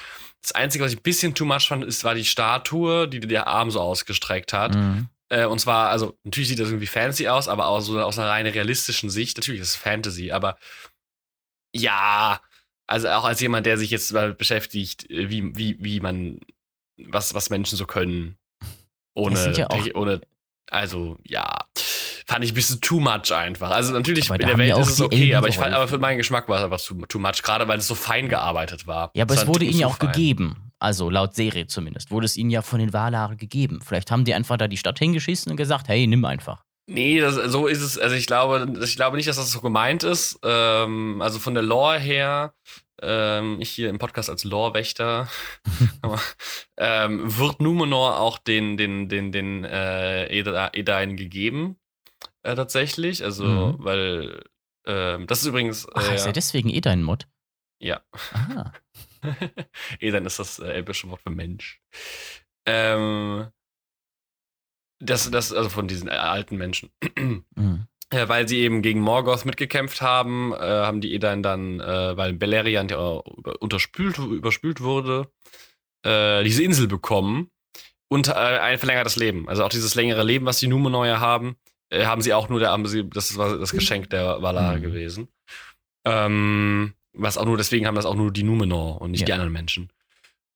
[0.41, 3.48] Das Einzige, was ich ein bisschen too much fand, ist, war die Statue, die der
[3.48, 4.76] Arm so ausgestreckt hat.
[4.76, 5.08] Mhm.
[5.30, 8.28] Äh, und zwar, also natürlich sieht das irgendwie fancy aus, aber auch so aus einer
[8.30, 9.38] rein realistischen Sicht.
[9.38, 10.58] Natürlich ist es Fantasy, aber
[11.76, 12.41] ja,
[12.88, 16.39] also auch als jemand, der sich jetzt damit beschäftigt, äh, wie, wie, wie man,
[16.98, 18.38] was, was Menschen so können.
[19.16, 20.22] Ohne, ja auch- ohne,
[20.70, 21.66] also ja,
[22.26, 23.72] fand ich ein bisschen too much einfach.
[23.72, 25.97] Also natürlich Aber in der Welt ist es okay, Elben aber ich fand, aber für
[25.97, 29.11] meinen Geschmack war es einfach too, too much, gerade weil es so fein gearbeitet war.
[29.14, 30.11] Ja, aber es war wurde ihnen ja auch fein.
[30.11, 30.72] gegeben.
[30.80, 32.11] Also laut Serie zumindest.
[32.11, 33.80] Wurde es ihnen ja von den Valaren gegeben.
[33.82, 36.64] Vielleicht haben die einfach da die Stadt hingeschissen und gesagt, hey, nimm einfach.
[36.88, 37.97] Nee, das, so ist es.
[37.97, 40.38] Also ich glaube, ich glaube nicht, dass das so gemeint ist.
[40.43, 42.53] Ähm, also von der Lore her,
[43.02, 45.28] ähm, ich hier im Podcast als Lore-Wächter,
[46.02, 46.20] aber,
[46.78, 51.78] ähm, wird Numenor auch den, den, den, den äh, Eda- Edain gegeben.
[52.44, 53.24] Äh, tatsächlich.
[53.24, 53.76] Also, Mhm.
[53.84, 54.44] weil
[54.86, 55.88] ähm, das ist übrigens.
[55.94, 57.28] Ach, äh, ist ja deswegen eh dein Mod?
[57.80, 58.02] ja.
[58.34, 58.74] Aha.
[60.00, 61.82] Edain ist das äh, elbische Wort für Mensch.
[62.66, 63.48] Ähm,
[65.00, 66.89] das, das, also von diesen alten Menschen.
[67.56, 67.88] Mhm.
[68.14, 72.34] Ja, weil sie eben gegen Morgoth mitgekämpft haben, äh, haben die Edain dann, äh, weil
[72.34, 72.97] Beleriand ja
[73.59, 75.28] unterspült, überspült wurde,
[76.05, 77.49] äh, diese Insel bekommen
[78.09, 79.49] und äh, ein verlängertes Leben.
[79.49, 81.55] Also auch dieses längere Leben, was die Numenor ja haben,
[81.89, 84.82] äh, haben sie auch nur, der, haben sie, das war das Geschenk der Valar Mhm.
[84.82, 85.28] gewesen.
[86.05, 89.26] Ähm, was auch nur, deswegen haben das auch nur die Numenor und nicht Ja.
[89.28, 89.89] die anderen Menschen.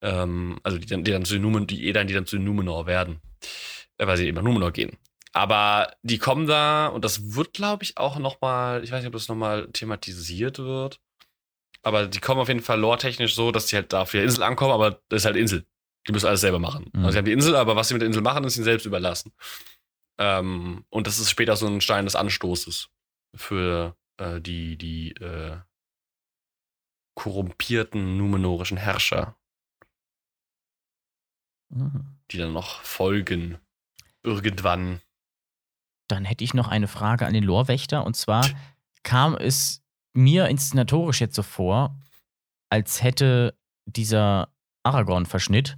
[0.02, 2.86] Ähm, also die die dann zu den Numenor, die Edain, die dann zu den Numenor
[2.86, 3.20] werden.
[3.98, 4.98] Äh, weil sie eben nach Numenor gehen.
[5.38, 9.14] Aber die kommen da und das wird, glaube ich, auch nochmal, ich weiß nicht, ob
[9.14, 11.00] das nochmal thematisiert wird.
[11.84, 14.42] Aber die kommen auf jeden Fall lore-technisch so, dass die halt da auf der Insel
[14.42, 15.64] ankommen, aber das ist halt Insel.
[16.08, 16.90] Die müssen alles selber machen.
[16.92, 17.02] Mhm.
[17.02, 18.86] Also sie haben die Insel, aber was sie mit der Insel machen, ist ihnen selbst
[18.88, 19.32] überlassen.
[20.18, 22.90] Ähm, und das ist später so ein Stein des Anstoßes
[23.36, 25.58] für äh, die, die äh,
[27.16, 29.36] korrumpierten numenorischen Herrscher,
[31.70, 32.18] Mhm.
[32.32, 33.60] die dann noch folgen.
[34.24, 35.02] Irgendwann.
[36.08, 38.48] Dann hätte ich noch eine Frage an den Lorwächter und zwar
[39.04, 39.82] kam es
[40.14, 41.96] mir inszenatorisch jetzt so vor,
[42.70, 44.50] als hätte dieser
[44.84, 45.78] Aragorn-Verschnitt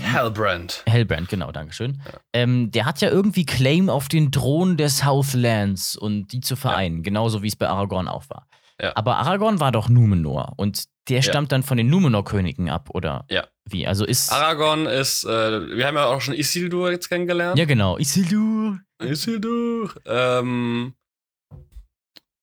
[0.00, 0.82] Hellbrand.
[0.86, 2.00] Hellbrand, genau, Dankeschön.
[2.04, 2.20] Ja.
[2.32, 7.02] Ähm, der hat ja irgendwie Claim auf den Thron der Southlands und die zu vereinen,
[7.02, 8.46] genauso wie es bei Aragorn auch war.
[8.80, 8.92] Ja.
[8.94, 11.22] Aber Aragorn war doch Numenor und der Ja.
[11.22, 13.24] stammt dann von den Numenor-Königen ab, oder?
[13.30, 13.46] Ja.
[13.64, 13.86] Wie?
[13.86, 14.30] Also ist.
[14.32, 17.58] Aragorn ist, äh, wir haben ja auch schon Isildur jetzt kennengelernt.
[17.58, 17.98] ja, genau.
[17.98, 18.80] Isildur.
[19.02, 19.94] Isildur.
[20.06, 20.94] Ähm,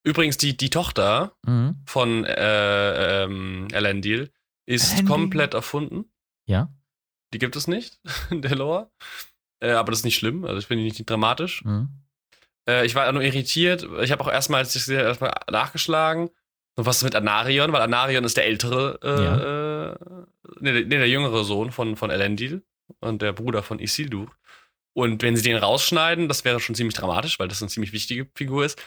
[0.04, 1.82] übrigens, die, die Tochter Mhm.
[1.86, 4.32] von äh, ähm, Elendil
[4.68, 5.08] ist Elendil?
[5.08, 6.06] komplett erfunden.
[6.48, 6.70] Ja.
[7.34, 8.00] Die gibt es nicht,
[8.32, 8.92] in der Lore.
[9.62, 11.64] Äh, aber das ist nicht schlimm, also ich finde die nicht dramatisch.
[11.66, 11.90] Mhm.
[12.70, 13.88] Äh, ich war nur irritiert.
[14.02, 16.30] Ich habe auch erstmal, als ich erstmal nachgeschlagen,
[16.78, 20.26] so was ist mit Anarion, weil Anarion ist der ältere, äh, äh,
[20.60, 22.64] nee, der- nee, der jüngere Sohn von, von Elendil
[23.00, 24.30] und der Bruder von Isildur.
[24.94, 28.28] Und wenn sie den rausschneiden, das wäre schon ziemlich dramatisch, weil das eine ziemlich wichtige
[28.36, 28.82] Figur ist.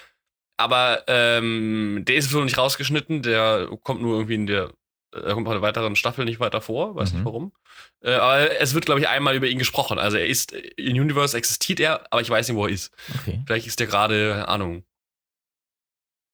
[0.57, 4.73] Aber ähm, der ist so nicht rausgeschnitten, der kommt nur irgendwie in der,
[5.13, 7.17] er kommt bei der weiteren Staffel nicht weiter vor, weiß Mhm.
[7.19, 7.53] nicht warum.
[8.03, 9.99] Äh, aber es wird, glaube ich, einmal über ihn gesprochen.
[9.99, 12.93] Also er ist, in Universe existiert er, aber ich weiß nicht, wo er ist.
[13.21, 13.41] Okay.
[13.47, 14.85] Vielleicht ist der gerade, keine Ahnung,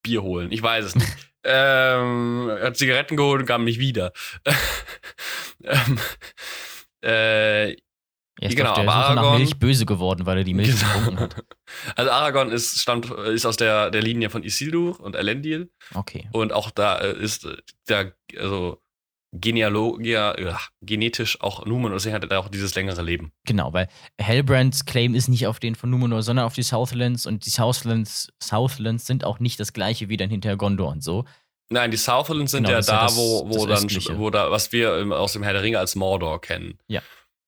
[0.02, 0.52] Bier holen.
[0.52, 1.08] Ich weiß es nicht.
[1.44, 4.12] ähm, er hat Zigaretten geholt und kam nicht wieder.
[5.64, 5.98] ähm,
[7.04, 10.44] äh, Er ist Genau, auf der aber Suche nach Aragorn- Milch böse geworden, weil er
[10.44, 11.36] die Milch getrunken hat.
[11.96, 16.28] Also Aragorn ist, stammt, ist aus der, der Linie von Isildur und Elendil Okay.
[16.32, 17.56] und auch da äh, ist äh,
[17.88, 18.80] der, also
[19.40, 23.32] Genealogia, ja, genetisch auch Numen und deswegen hat er auch dieses längere Leben.
[23.46, 23.88] Genau, weil
[24.20, 28.32] Hellbrands Claim ist nicht auf den von Numenor, sondern auf die Southlands und die Southlands,
[28.42, 31.24] Southlands sind auch nicht das gleiche wie dann hinter Gondor und so.
[31.70, 34.18] Nein, die Southlands sind Genau, ja ist ja da, das- wo, wo das dann, Östliche.
[34.18, 36.78] wo da, was wir im- aus dem Herr der Ringe als Mordor kennen.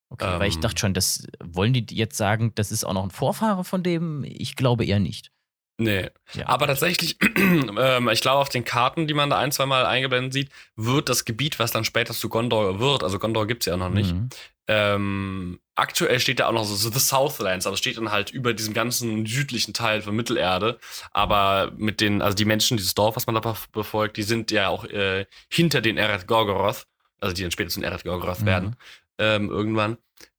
[0.09, 0.61] Okay, weil ich Ähm.
[0.61, 4.23] dachte schon, das wollen die jetzt sagen, das ist auch noch ein Vorfahre von dem?
[4.25, 5.33] Ich glaube eher nicht.
[5.79, 6.09] Nee.
[6.33, 9.85] Ja, Aber tatsächlich, ähm, ich glaube, auf den Karten, die man da ein, zwei Mal
[9.85, 13.77] eingeblendet sieht, wird das Gebiet, was dann später zu Gondor wird, also Gondor gibt's ja
[13.77, 14.29] noch nicht, Mhm.
[14.69, 18.55] ähm, aktuell steht da auch noch so, so The Southlands, aber steht dann halt über
[18.55, 20.79] diesem ganzen südlichen Teil von Mittelerde.
[21.13, 24.51] Aber mit den, also die Menschen, dieses Dorf, was man da bef- befolgt, die sind
[24.51, 26.87] ja auch äh, hinter den Eret Gorgoroth,
[27.21, 28.47] also die dann später zu den Eret Gorgoroth Mhm.
[28.47, 28.77] werden,
[29.19, 29.99] ähm, irgendwann.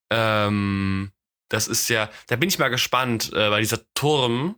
[0.09, 1.11] Ähm,
[1.49, 4.55] das ist ja, da bin ich mal gespannt, äh, weil dieser Turm,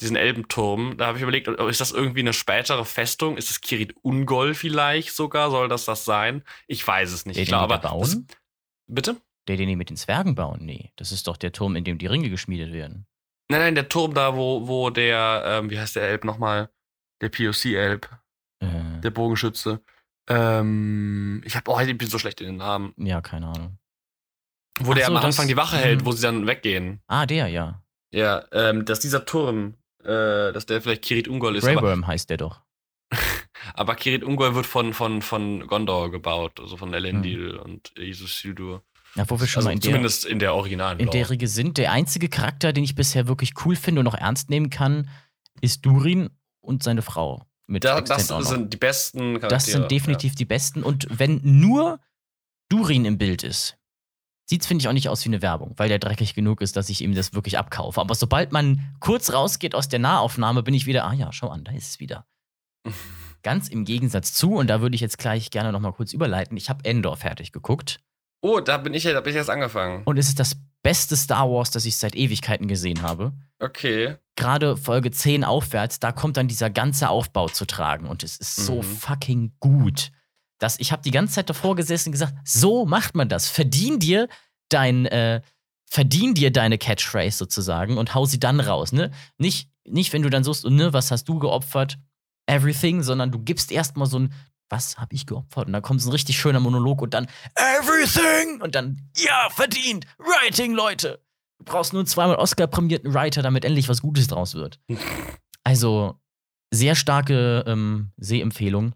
[0.00, 3.36] diesen Elbenturm, da habe ich überlegt, ist das irgendwie eine spätere Festung?
[3.36, 5.50] Ist es Kirit Ungol vielleicht sogar?
[5.50, 6.42] Soll das das sein?
[6.66, 7.36] Ich weiß es nicht.
[7.36, 8.26] Der, ich den aber das, bauen?
[8.86, 9.16] bitte?
[9.48, 10.58] Der, den die mit den Zwergen bauen?
[10.64, 13.06] Nee, das ist doch der Turm, in dem die Ringe geschmiedet werden.
[13.48, 16.68] Nein, nein, der Turm da, wo, wo der, ähm, wie heißt der Elb nochmal?
[17.22, 18.08] Der POC-Elb,
[18.60, 19.80] Äh, der Bogenschütze.
[20.28, 22.92] Ähm, ich hab, oh, ich bin so schlecht in den Namen.
[22.98, 23.78] ja, keine Ahnung.
[24.80, 26.06] Wo Ach der so, am das- Anfang die Wache hält, mhm.
[26.06, 27.00] wo sie dann weggehen.
[27.06, 27.82] Ah, der, ja.
[28.12, 29.74] Ja, ähm, dass dieser Turm,
[30.06, 31.64] äh, dass der vielleicht Kirit Ungol ist.
[31.64, 32.60] Aber, Greyworm heißt der doch.
[33.74, 37.60] aber Kirit Ungol wird von, von, von Gondor gebaut, also von Elendil Hm.
[37.60, 38.82] und Jesus Sildur.
[39.14, 41.30] Ja, wo wir schon Also mal in der, zumindest in der originalen in der.
[41.30, 41.78] Riege sind.
[41.78, 45.08] Der einzige Charakter, den ich bisher wirklich cool finde und noch ernst nehmen kann,
[45.62, 46.28] ist Durin
[46.60, 47.46] und seine Frau.
[47.66, 49.48] Mit Da, das sind die besten Charaktere.
[49.48, 50.82] Das sind definitiv die besten.
[50.82, 51.98] Und wenn nur
[52.68, 53.75] Durin im Bild ist,
[54.48, 56.76] sieht es, finde ich, auch nicht aus wie eine Werbung, weil der dreckig genug ist,
[56.76, 58.00] dass ich ihm das wirklich abkaufe.
[58.00, 61.64] Aber sobald man kurz rausgeht aus der Nahaufnahme, bin ich wieder, ah ja, schau an,
[61.64, 62.26] da ist es wieder.
[63.42, 66.56] Ganz im Gegensatz zu, und da würde ich jetzt gleich gerne noch mal kurz überleiten,
[66.56, 68.00] ich habe Endor fertig geguckt.
[68.42, 70.02] Oh, da bin ich, ja- da bin ich jetzt angefangen.
[70.04, 73.32] Und es ist das beste Star Wars, das ich seit Ewigkeiten gesehen habe.
[73.60, 74.16] Okay.
[74.36, 78.06] Gerade Folge 10 aufwärts, da kommt dann dieser ganze Aufbau zu tragen.
[78.06, 78.82] Und es ist so Mhm.
[78.82, 80.12] fucking gut.
[80.58, 83.48] Das, ich habe die ganze Zeit davor gesessen und gesagt, so macht man das.
[83.48, 84.28] Verdien dir
[84.68, 85.42] dein, äh,
[85.86, 88.92] verdien dir deine Catchphrase sozusagen und hau sie dann raus.
[88.92, 89.10] Ne?
[89.38, 91.98] Nicht, nicht, wenn du dann suchst, ne, was hast du geopfert?
[92.46, 94.32] Everything, sondern du gibst erstmal so ein,
[94.68, 95.66] was habe ich geopfert?
[95.66, 98.60] Und dann kommt so ein richtig schöner Monolog und dann Everything!
[98.60, 100.06] Und dann, ja, verdient!
[100.18, 101.20] Writing, Leute!
[101.58, 104.80] Du brauchst nur einen zweimal Oscar-prämierten Writer, damit endlich was Gutes draus wird.
[105.64, 106.20] Also,
[106.72, 108.94] sehr starke ähm, Sehempfehlung.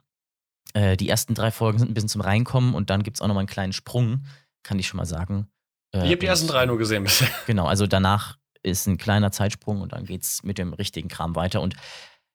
[0.74, 3.26] Äh, die ersten drei Folgen sind ein bisschen zum Reinkommen und dann gibt es auch
[3.26, 4.24] nochmal einen kleinen Sprung,
[4.62, 5.48] kann ich schon mal sagen.
[5.94, 7.28] Äh, ich habe die ersten drei nur gesehen bisher.
[7.46, 11.34] Genau, also danach ist ein kleiner Zeitsprung und dann geht es mit dem richtigen Kram
[11.34, 11.60] weiter.
[11.60, 11.76] Und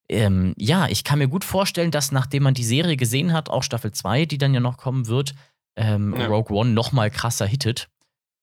[0.10, 3.64] ähm, ja, ich kann mir gut vorstellen, dass nachdem man die Serie gesehen hat, auch
[3.64, 5.34] Staffel 2, die dann ja noch kommen wird,
[5.76, 6.28] ähm, ja.
[6.28, 7.90] Rogue One noch mal krasser hittet,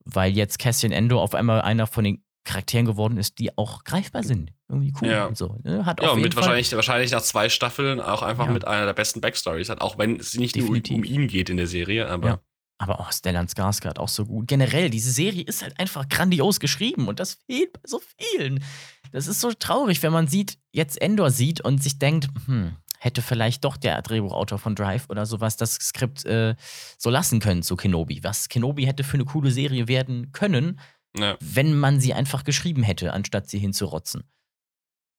[0.05, 4.23] weil jetzt Cassian Endo auf einmal einer von den Charakteren geworden ist, die auch greifbar
[4.23, 4.51] sind.
[4.73, 5.25] Irgendwie cool ja.
[5.25, 5.55] und so.
[5.63, 5.85] Ne?
[5.85, 8.51] Hat ja, und mit wahrscheinlich, wahrscheinlich nach zwei Staffeln auch einfach ja.
[8.51, 10.97] mit einer der besten Backstories hat, auch wenn es nicht Definitiv.
[10.97, 12.27] nur um ihn geht in der Serie, aber.
[12.27, 12.39] Ja.
[12.79, 14.47] Aber auch Stellan Skarsgård auch so gut.
[14.47, 18.63] Generell, diese Serie ist halt einfach grandios geschrieben und das fehlt bei so vielen.
[19.11, 23.21] Das ist so traurig, wenn man sieht, jetzt Endor sieht und sich denkt, hm, hätte
[23.21, 26.55] vielleicht doch der Drehbuchautor von Drive oder sowas das Skript äh,
[26.97, 28.23] so lassen können zu Kenobi.
[28.23, 30.79] Was Kenobi hätte für eine coole Serie werden können,
[31.17, 31.37] ja.
[31.39, 34.23] wenn man sie einfach geschrieben hätte, anstatt sie hinzurotzen.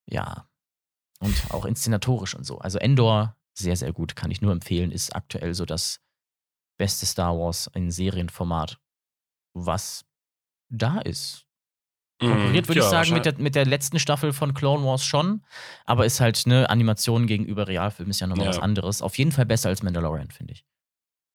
[0.06, 0.48] Ja.
[1.20, 2.58] Und auch inszenatorisch und so.
[2.58, 6.00] Also Endor, sehr, sehr gut, kann ich nur empfehlen, ist aktuell so das
[6.76, 8.78] beste Star Wars in Serienformat,
[9.54, 10.04] was
[10.68, 11.46] da ist.
[12.20, 15.44] Konkurriert, würde ja, ich sagen, mit der, mit der letzten Staffel von Clone Wars schon.
[15.84, 18.50] Aber ist halt, ne, Animation gegenüber Realfilm ist ja nochmal ja.
[18.50, 19.02] was anderes.
[19.02, 20.64] Auf jeden Fall besser als Mandalorian, finde ich.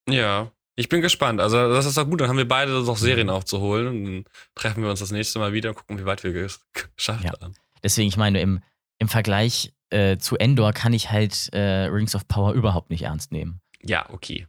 [0.09, 1.41] Ja, ich bin gespannt.
[1.41, 2.22] Also, das ist doch gut.
[2.22, 3.34] Dann haben wir beide noch Serien mhm.
[3.34, 3.88] aufzuholen.
[3.88, 6.65] Und dann treffen wir uns das nächste Mal wieder und gucken, wie weit wir es
[6.95, 7.34] geschafft ja.
[7.41, 7.53] haben.
[7.84, 8.61] Deswegen, ich meine, im,
[8.97, 13.32] im Vergleich äh, zu Endor kann ich halt äh, Rings of Power überhaupt nicht ernst
[13.32, 13.61] nehmen.
[13.82, 14.47] Ja, okay.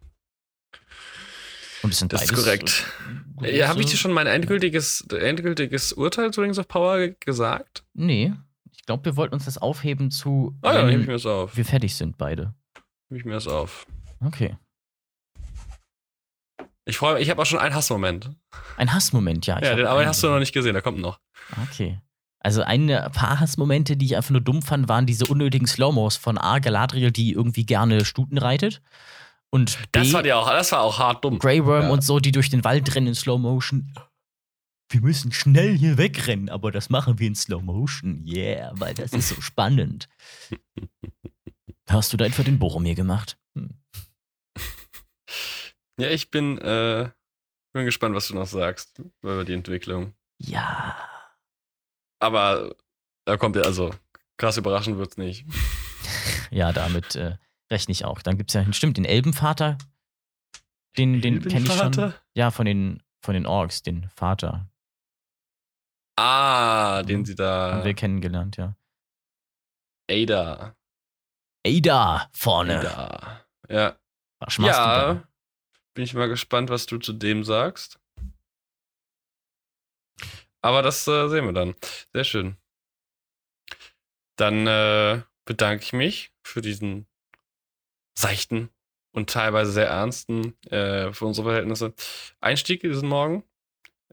[1.82, 2.84] Und es sind das ist korrekt.
[3.40, 7.84] Ja, Habe ich dir schon mein endgültiges, endgültiges Urteil zu Rings of Power gesagt?
[7.94, 8.34] Nee.
[8.72, 10.56] Ich glaube, wir wollten uns das aufheben zu.
[10.62, 11.56] Ah ja, nehme ich mir das auf.
[11.56, 12.54] Wir fertig sind beide.
[13.08, 13.86] Nehme ich mir das auf.
[14.22, 14.56] Okay.
[16.84, 18.30] Ich freue mich, ich habe auch schon einen Hassmoment.
[18.76, 19.62] Ein Hassmoment, ja.
[19.62, 21.20] Ja, den, aber den hast du noch nicht gesehen, der kommt noch.
[21.70, 22.00] Okay.
[22.42, 26.38] Also ein paar Hassmomente, die ich einfach nur dumm fand, waren diese unnötigen Slow-Mos von
[26.38, 26.58] A.
[26.58, 28.80] Galadriel, die irgendwie gerne Stuten reitet.
[29.50, 31.38] Und B, das war ja auch, das war auch hart dumm.
[31.38, 31.90] Grey Worm ja.
[31.90, 33.92] und so, die durch den Wald rennen in Slow Motion.
[34.88, 38.24] Wir müssen schnell hier wegrennen, aber das machen wir in Slow Motion.
[38.26, 40.08] Yeah, weil das ist so spannend.
[41.88, 43.38] Hast du da etwa den Boromir gemacht?
[43.54, 43.74] Hm.
[45.98, 47.10] Ja, ich bin, äh,
[47.74, 50.14] bin gespannt, was du noch sagst über die Entwicklung.
[50.38, 50.96] Ja.
[52.20, 52.76] Aber
[53.24, 53.92] da kommt ja, also
[54.36, 55.46] krass überraschend wird's nicht.
[56.50, 57.36] ja, damit äh,
[57.70, 58.20] Rechne ich auch.
[58.22, 59.78] Dann gibt es ja, stimmt, den Elbenvater.
[60.96, 62.14] Den, den kenne ich schon.
[62.34, 64.68] Ja, von den, von den Orks, den Vater.
[66.16, 67.74] Ah, den sie da.
[67.74, 68.74] Haben wir kennengelernt, ja.
[70.10, 70.74] Ada.
[71.64, 72.80] Ada vorne.
[72.80, 73.46] Ada.
[73.68, 73.96] Ja.
[74.40, 75.28] Was machst ja, du da?
[75.94, 77.99] Bin ich mal gespannt, was du zu dem sagst.
[80.62, 81.74] Aber das äh, sehen wir dann.
[82.12, 82.56] Sehr schön.
[84.36, 87.06] Dann äh, bedanke ich mich für diesen
[88.14, 88.70] seichten
[89.12, 91.94] und teilweise sehr ernsten, äh, für unsere Verhältnisse,
[92.40, 93.44] Einstieg diesen Morgen.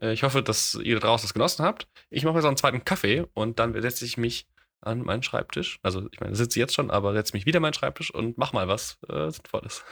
[0.00, 1.88] Äh, ich hoffe, dass ihr draußen das genossen habt.
[2.10, 4.48] Ich mache jetzt noch einen zweiten Kaffee und dann setze ich mich
[4.80, 5.78] an meinen Schreibtisch.
[5.82, 8.52] Also, ich meine, sitze jetzt schon, aber setze mich wieder an meinen Schreibtisch und mach
[8.52, 9.84] mal was äh, Sinnvolles.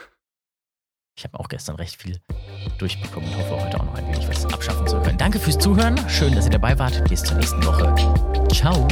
[1.17, 2.19] Ich habe auch gestern recht viel
[2.77, 5.17] durchbekommen und hoffe heute auch noch ein wenig was abschaffen zu können.
[5.17, 5.97] Danke fürs Zuhören.
[6.07, 7.03] Schön, dass ihr dabei wart.
[7.09, 7.93] Bis zur nächsten Woche.
[8.53, 8.87] Ciao.